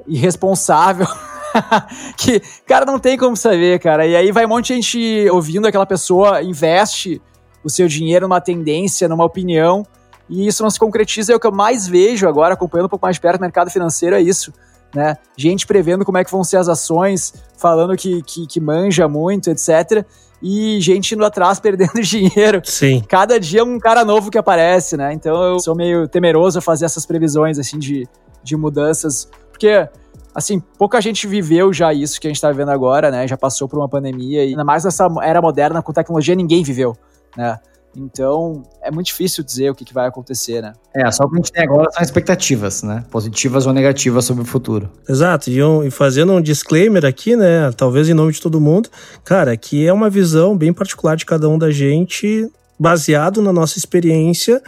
[0.07, 1.07] irresponsável
[2.17, 4.07] que, cara, não tem como saber, cara.
[4.07, 7.21] E aí vai um monte de gente ouvindo aquela pessoa, investe
[7.63, 9.87] o seu dinheiro numa tendência, numa opinião,
[10.29, 11.33] e isso não se concretiza.
[11.33, 13.71] É o que eu mais vejo agora, acompanhando um pouco mais de perto o mercado
[13.71, 14.53] financeiro, é isso.
[14.95, 15.17] Né?
[15.37, 19.51] Gente prevendo como é que vão ser as ações, falando que, que, que manja muito,
[19.51, 20.05] etc.
[20.41, 22.61] E gente indo atrás perdendo dinheiro.
[22.65, 23.03] Sim.
[23.09, 25.13] Cada dia é um cara novo que aparece, né?
[25.13, 28.07] Então eu sou meio temeroso a fazer essas previsões, assim, de,
[28.43, 29.29] de mudanças.
[29.51, 29.89] Porque
[30.35, 33.29] assim, pouca gente viveu já isso que a gente está vivendo agora, né?
[33.29, 36.97] Já passou por uma pandemia e ainda mais nessa era moderna com tecnologia ninguém viveu,
[37.37, 37.59] né?
[37.97, 40.73] Então, é muito difícil dizer o que, que vai acontecer, né?
[40.93, 43.05] É, só o que a gente tem agora são expectativas, né?
[43.11, 44.91] Positivas ou negativas sobre o futuro.
[45.09, 45.49] Exato.
[45.49, 47.71] E, um, e fazendo um disclaimer aqui, né?
[47.77, 48.89] Talvez em nome de todo mundo,
[49.23, 53.79] cara, que é uma visão bem particular de cada um da gente, baseado na nossa
[53.79, 54.61] experiência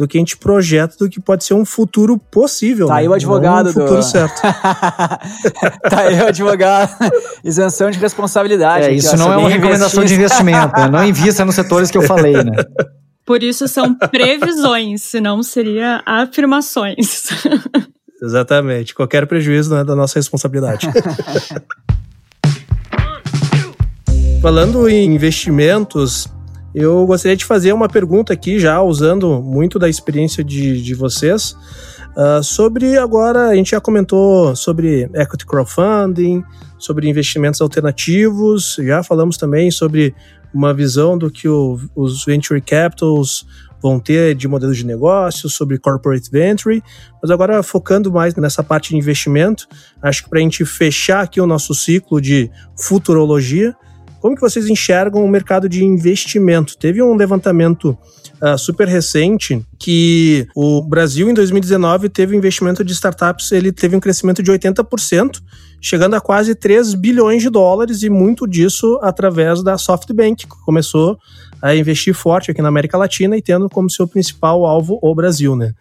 [0.00, 2.86] do que a gente projeta do que pode ser um futuro possível.
[2.86, 3.00] Tá né?
[3.00, 3.68] aí o advogado.
[3.68, 4.02] um futuro do...
[4.02, 4.40] certo.
[4.40, 6.90] tá aí o advogado.
[7.44, 8.86] Isenção de responsabilidade.
[8.86, 10.74] É, isso não é uma recomendação de investimento.
[10.74, 10.88] Né?
[10.88, 12.64] Não invista nos setores que eu falei, né?
[13.26, 17.28] Por isso são previsões, senão seria afirmações.
[18.22, 18.94] Exatamente.
[18.94, 20.88] Qualquer prejuízo não é da nossa responsabilidade.
[24.40, 26.26] Falando em investimentos,
[26.74, 31.56] eu gostaria de fazer uma pergunta aqui, já usando muito da experiência de, de vocês,
[32.16, 36.44] uh, sobre agora, a gente já comentou sobre equity crowdfunding,
[36.78, 40.14] sobre investimentos alternativos, já falamos também sobre
[40.52, 43.46] uma visão do que o, os venture capitals
[43.82, 46.82] vão ter de modelos de negócio, sobre corporate venture,
[47.20, 49.66] mas agora focando mais nessa parte de investimento,
[50.02, 53.74] acho que para a gente fechar aqui o nosso ciclo de futurologia,
[54.20, 56.76] como que vocês enxergam o mercado de investimento?
[56.76, 57.96] Teve um levantamento
[58.40, 64.00] uh, super recente que o Brasil em 2019 teve investimento de startups, ele teve um
[64.00, 65.40] crescimento de 80%,
[65.80, 71.18] chegando a quase 3 bilhões de dólares e muito disso através da SoftBank, que começou
[71.62, 75.56] a investir forte aqui na América Latina e tendo como seu principal alvo o Brasil,
[75.56, 75.74] né?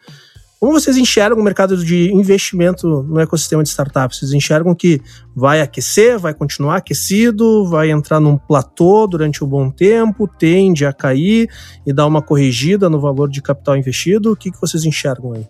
[0.60, 4.20] Como vocês enxergam o mercado de investimento no ecossistema de startups?
[4.20, 5.02] Vocês enxergam que
[5.34, 10.92] vai aquecer, vai continuar aquecido, vai entrar num platô durante um bom tempo, tende a
[10.92, 11.50] cair
[11.88, 14.34] e dar uma corrigida no valor de capital investido?
[14.34, 15.48] O que, que vocês enxergam aí?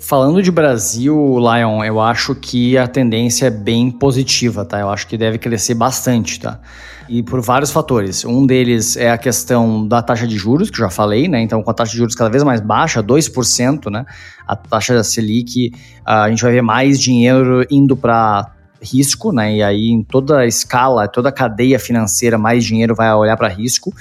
[0.00, 4.78] Falando de Brasil, Lion, eu acho que a tendência é bem positiva, tá?
[4.78, 6.60] Eu acho que deve crescer bastante, tá?
[7.08, 8.24] E por vários fatores.
[8.24, 11.40] Um deles é a questão da taxa de juros, que já falei, né?
[11.40, 14.06] Então, com a taxa de juros cada vez mais baixa, 2%, né?
[14.46, 15.72] A taxa da Selic,
[16.04, 19.56] a gente vai ver mais dinheiro indo para risco, né?
[19.56, 23.48] E aí, em toda a escala, toda a cadeia financeira, mais dinheiro vai olhar para
[23.48, 23.92] risco.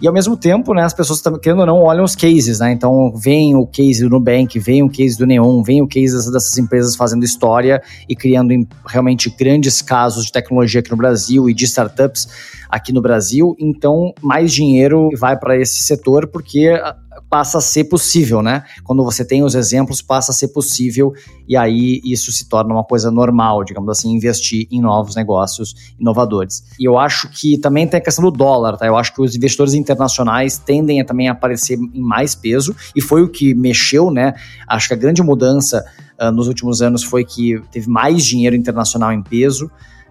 [0.00, 2.72] E ao mesmo tempo, né, as pessoas, querendo ou não, olham os cases, né?
[2.72, 6.56] Então, vem o case do Nubank, vem o case do Neon, vem o case dessas
[6.56, 11.66] empresas fazendo história e criando realmente grandes casos de tecnologia aqui no Brasil e de
[11.66, 12.26] startups
[12.70, 13.54] aqui no Brasil.
[13.58, 16.72] Então, mais dinheiro vai para esse setor porque
[17.30, 18.64] passa a ser possível, né?
[18.82, 21.14] Quando você tem os exemplos, passa a ser possível
[21.48, 26.64] e aí isso se torna uma coisa normal, digamos assim, investir em novos negócios inovadores.
[26.78, 28.84] E eu acho que também tem a questão do dólar, tá?
[28.84, 33.22] Eu acho que os investidores internacionais tendem a também aparecer em mais peso e foi
[33.22, 34.34] o que mexeu, né?
[34.66, 35.84] Acho que a grande mudança
[36.20, 39.70] uh, nos últimos anos foi que teve mais dinheiro internacional em peso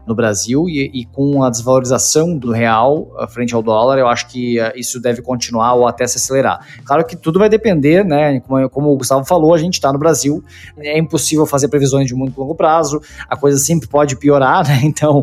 [0.10, 4.28] no Brasil e, e, com a desvalorização do real uh, frente ao dólar, eu acho
[4.28, 6.66] que uh, isso deve continuar ou até se acelerar.
[6.84, 8.40] Claro que tudo vai depender, né?
[8.40, 10.44] Como, como o Gustavo falou, a gente está no Brasil,
[10.80, 13.00] é impossível fazer previsões de muito longo prazo,
[13.30, 14.80] a coisa sempre pode piorar, né?
[14.84, 15.20] Então,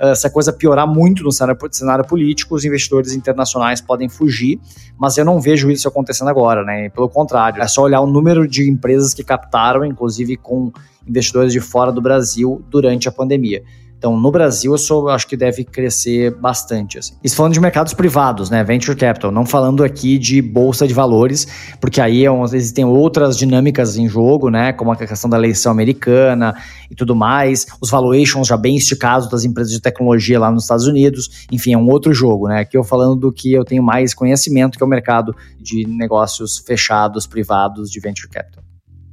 [0.00, 4.58] uh, se a coisa piorar muito no cenário, cenário político, os investidores internacionais podem fugir,
[4.98, 6.88] mas eu não vejo isso acontecendo agora, né?
[6.88, 10.72] Pelo contrário, é só olhar o número de empresas que captaram, inclusive com
[11.06, 13.62] investidores de fora do Brasil durante a pandemia
[14.00, 16.98] Então, no Brasil, eu sou, acho que deve crescer bastante.
[16.98, 17.12] Assim.
[17.22, 18.64] Isso falando de mercados privados, né?
[18.64, 21.46] Venture capital, não falando aqui de bolsa de valores,
[21.78, 24.72] porque aí é existem outras dinâmicas em jogo, né?
[24.72, 26.56] Como a questão da eleição americana
[26.90, 30.86] e tudo mais, os valuations já bem esticados das empresas de tecnologia lá nos Estados
[30.86, 31.46] Unidos.
[31.52, 32.60] Enfim, é um outro jogo, né?
[32.60, 36.56] Aqui eu falando do que eu tenho mais conhecimento, que é o mercado de negócios
[36.56, 38.64] fechados, privados, de venture capital.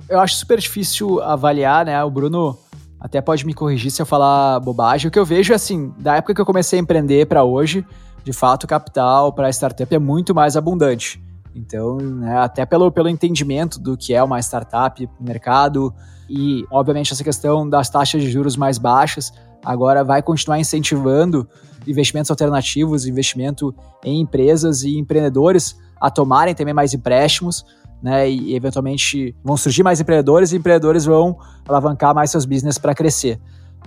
[0.08, 2.02] Eu acho super difícil avaliar, né?
[2.02, 2.58] O Bruno
[3.00, 5.08] até pode me corrigir se eu falar bobagem.
[5.08, 7.86] O que eu vejo é assim, da época que eu comecei a empreender para hoje,
[8.24, 11.22] de fato, o capital para startup é muito mais abundante.
[11.56, 15.94] Então, né, até pelo, pelo entendimento do que é uma startup mercado
[16.30, 19.32] e, obviamente, essa questão das taxas de juros mais baixas,
[19.64, 21.48] agora vai continuar incentivando
[21.88, 23.74] investimentos alternativos, investimento
[24.04, 27.66] em empresas e empreendedores a tomarem também mais empréstimos,
[28.02, 28.30] né?
[28.30, 31.38] E eventualmente vão surgir mais empreendedores e empreendedores vão
[31.68, 33.40] alavancar mais seus business para crescer.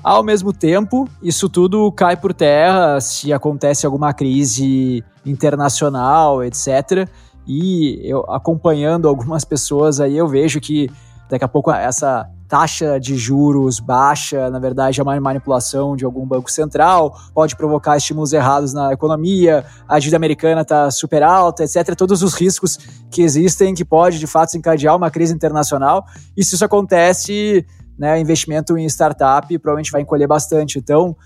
[0.02, 7.06] Ao mesmo tempo, isso tudo cai por terra se acontece alguma crise internacional, etc.
[7.46, 10.88] E eu acompanhando algumas pessoas aí, eu vejo que
[11.30, 16.26] daqui a pouco essa taxa de juros baixa, na verdade, é uma manipulação de algum
[16.26, 21.94] banco central, pode provocar estímulos errados na economia, a dívida americana está super alta, etc.
[21.94, 22.76] Todos os riscos
[23.08, 26.04] que existem que pode, de fato, encadear uma crise internacional.
[26.36, 27.64] E se isso acontece,
[27.96, 30.76] né, investimento em startup provavelmente vai encolher bastante.
[30.76, 31.16] Então,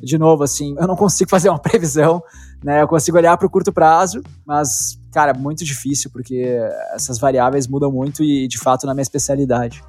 [0.00, 2.22] de novo, assim, eu não consigo fazer uma previsão,
[2.62, 2.82] né?
[2.82, 6.58] Eu consigo olhar para o curto prazo, mas, cara, muito difícil, porque
[6.94, 9.82] essas variáveis mudam muito e, de fato, na minha especialidade.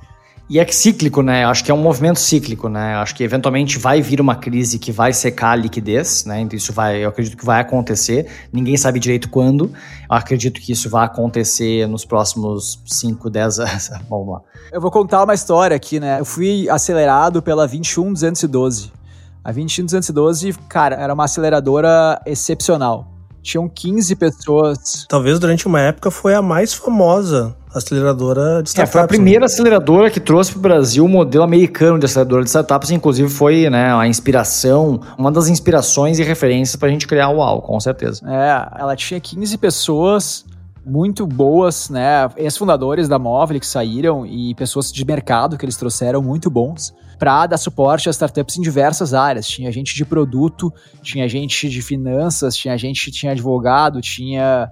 [0.49, 1.45] E é cíclico, né?
[1.45, 2.95] Acho que é um movimento cíclico, né?
[2.95, 6.41] Acho que eventualmente vai vir uma crise que vai secar a liquidez, né?
[6.41, 8.26] Então isso vai, eu acredito que vai acontecer.
[8.51, 9.65] Ninguém sabe direito quando.
[9.65, 13.89] Eu acredito que isso vai acontecer nos próximos 5, 10 anos.
[14.09, 14.41] Vamos lá.
[14.72, 16.20] Eu vou contar uma história aqui, né?
[16.20, 18.91] Eu fui acelerado pela 21212.
[19.49, 23.07] A 21212, cara, era uma aceleradora excepcional.
[23.41, 25.07] Tinham 15 pessoas.
[25.09, 28.77] Talvez durante uma época foi a mais famosa aceleradora de startups.
[28.77, 29.45] É, foi a primeira né?
[29.47, 33.67] aceleradora que trouxe para o Brasil o modelo americano de aceleradora de startups, inclusive foi
[33.71, 37.79] né, a inspiração, uma das inspirações e referências para a gente criar o UAU, com
[37.79, 38.21] certeza.
[38.27, 40.45] É, ela tinha 15 pessoas
[40.85, 42.29] muito boas, né?
[42.37, 47.45] Ex-fundadores da Móvel que saíram e pessoas de mercado que eles trouxeram muito bons para
[47.45, 49.45] dar suporte a startups em diversas áreas.
[49.45, 54.72] Tinha gente de produto, tinha gente de finanças, tinha gente tinha advogado, tinha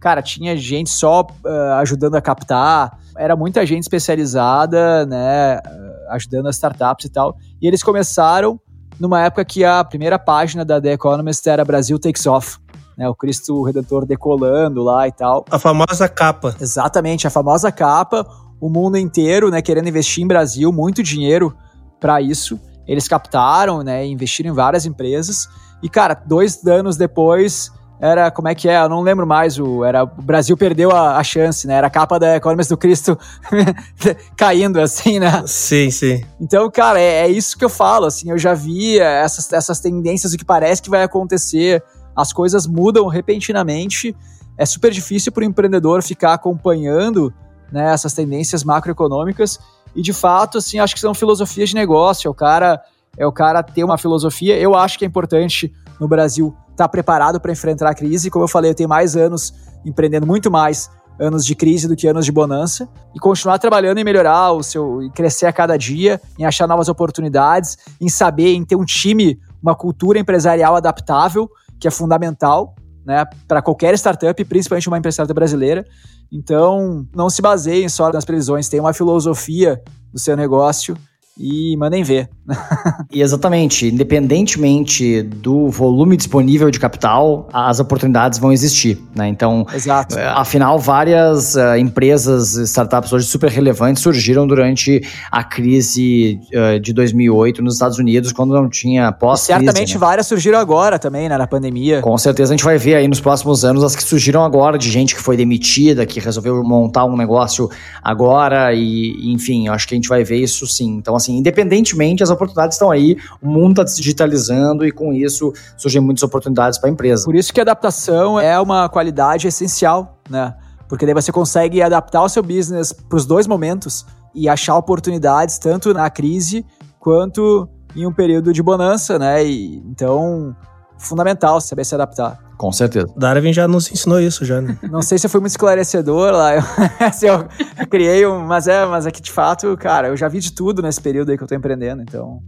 [0.00, 6.46] cara, tinha gente só uh, ajudando a captar, era muita gente especializada, né, uh, ajudando
[6.46, 7.36] as startups e tal.
[7.60, 8.58] E eles começaram
[8.98, 12.58] numa época que a primeira página da The Economist era Brasil Takes Off.
[12.96, 15.44] Né, o Cristo Redentor decolando lá e tal.
[15.50, 16.54] A famosa capa.
[16.60, 18.26] Exatamente, a famosa capa.
[18.60, 21.54] O mundo inteiro, né, querendo investir em Brasil, muito dinheiro
[22.00, 22.58] para isso.
[22.86, 25.48] Eles captaram, né, investiram em várias empresas.
[25.82, 27.70] E, cara, dois anos depois,
[28.00, 28.80] era, como é que é?
[28.80, 29.58] Eu não lembro mais.
[29.58, 31.74] O, era, o Brasil perdeu a, a chance, né?
[31.74, 33.18] Era a capa da Economist do Cristo
[34.36, 35.44] caindo, assim, né?
[35.46, 36.24] Sim, sim.
[36.40, 38.30] Então, cara, é, é, isso que eu falo, assim.
[38.30, 41.82] Eu já vi essas, essas tendências, o que parece que vai acontecer.
[42.16, 44.16] As coisas mudam repentinamente.
[44.56, 47.32] É super difícil para o empreendedor ficar acompanhando
[47.70, 49.58] né, essas tendências macroeconômicas.
[49.94, 52.28] E, de fato, assim, acho que são filosofias de negócio.
[52.28, 52.80] É o cara,
[53.16, 54.58] é o cara ter uma filosofia.
[54.58, 58.30] Eu acho que é importante no Brasil estar tá preparado para enfrentar a crise.
[58.30, 59.52] Como eu falei, eu tenho mais anos
[59.84, 64.04] empreendendo, muito mais anos de crise do que anos de bonança e continuar trabalhando em
[64.04, 68.64] melhorar o seu e crescer a cada dia, em achar novas oportunidades, em saber, em
[68.64, 72.74] ter um time, uma cultura empresarial adaptável, que é fundamental,
[73.04, 75.84] né, para qualquer startup, principalmente uma empresa brasileira.
[76.32, 79.82] Então, não se baseiem só nas previsões, tenha uma filosofia
[80.12, 80.96] do seu negócio
[81.40, 82.28] e mandem ver.
[83.10, 89.28] e exatamente, independentemente do volume disponível de capital, as oportunidades vão existir, né?
[89.28, 90.18] Então, Exato.
[90.18, 96.92] Eh, afinal, várias uh, empresas, startups hoje super relevantes surgiram durante a crise uh, de
[96.92, 99.98] 2008 nos Estados Unidos, quando não tinha pós Certamente né?
[99.98, 102.02] várias surgiram agora também, né, na pandemia.
[102.02, 104.90] Com certeza a gente vai ver aí nos próximos anos as que surgiram agora, de
[104.90, 107.70] gente que foi demitida, que resolveu montar um negócio
[108.02, 110.96] agora e, enfim, acho que a gente vai ver isso sim.
[110.96, 115.52] Então, assim, independentemente, as oportunidades estão aí, o mundo está se digitalizando e com isso
[115.76, 117.24] surgem muitas oportunidades para a empresa.
[117.24, 120.54] Por isso que a adaptação é uma qualidade essencial, né?
[120.88, 124.04] Porque daí você consegue adaptar o seu business para os dois momentos
[124.34, 126.64] e achar oportunidades tanto na crise
[126.98, 129.44] quanto em um período de bonança, né?
[129.44, 130.54] E, então,
[131.00, 132.38] fundamental saber se adaptar.
[132.56, 133.06] Com certeza.
[133.16, 134.78] Darwin já nos ensinou isso já, né?
[134.90, 136.56] Não sei se eu fui muito esclarecedor lá.
[136.56, 136.62] Eu,
[137.00, 137.48] assim, eu
[137.88, 138.46] criei um.
[138.46, 141.30] Mas é, mas é que de fato, cara, eu já vi de tudo nesse período
[141.30, 142.38] aí que eu tô empreendendo, então.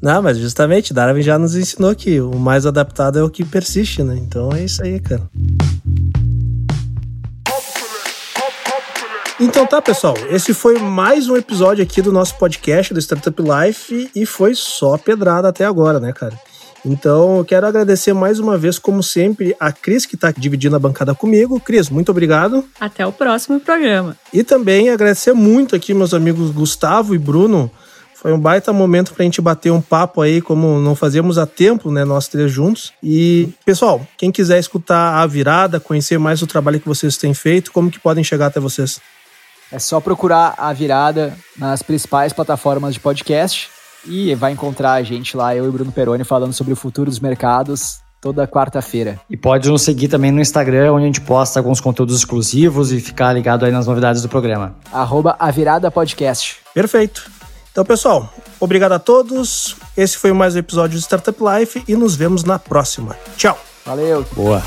[0.00, 4.02] Não, mas justamente, Darwin já nos ensinou que o mais adaptado é o que persiste,
[4.04, 4.16] né?
[4.16, 5.28] Então é isso aí, cara.
[9.40, 10.14] Então tá, pessoal.
[10.30, 14.98] Esse foi mais um episódio aqui do nosso podcast do Startup Life e foi só
[14.98, 16.34] pedrada até agora, né, cara?
[16.84, 20.78] Então, eu quero agradecer mais uma vez, como sempre, a Cris, que está dividindo a
[20.78, 21.60] bancada comigo.
[21.60, 22.64] Cris, muito obrigado.
[22.80, 24.16] Até o próximo programa.
[24.32, 27.70] E também agradecer muito aqui meus amigos Gustavo e Bruno.
[28.14, 31.46] Foi um baita momento para a gente bater um papo aí, como não fazíamos há
[31.46, 32.92] tempo, né, nós três juntos.
[33.00, 37.70] E, pessoal, quem quiser escutar a virada, conhecer mais o trabalho que vocês têm feito,
[37.70, 39.00] como que podem chegar até vocês?
[39.70, 43.68] É só procurar a virada nas principais plataformas de podcast
[44.04, 47.20] e vai encontrar a gente lá, eu e Bruno Peroni, falando sobre o futuro dos
[47.20, 49.20] mercados toda quarta-feira.
[49.30, 53.00] E pode nos seguir também no Instagram, onde a gente posta alguns conteúdos exclusivos e
[53.00, 54.74] ficar ligado aí nas novidades do programa.
[54.92, 56.56] Arroba a virada podcast.
[56.74, 57.30] Perfeito.
[57.70, 59.76] Então, pessoal, obrigado a todos.
[59.96, 63.16] Esse foi mais um episódio do Startup Life e nos vemos na próxima.
[63.36, 63.56] Tchau.
[63.84, 64.26] Valeu.
[64.34, 64.62] Boa.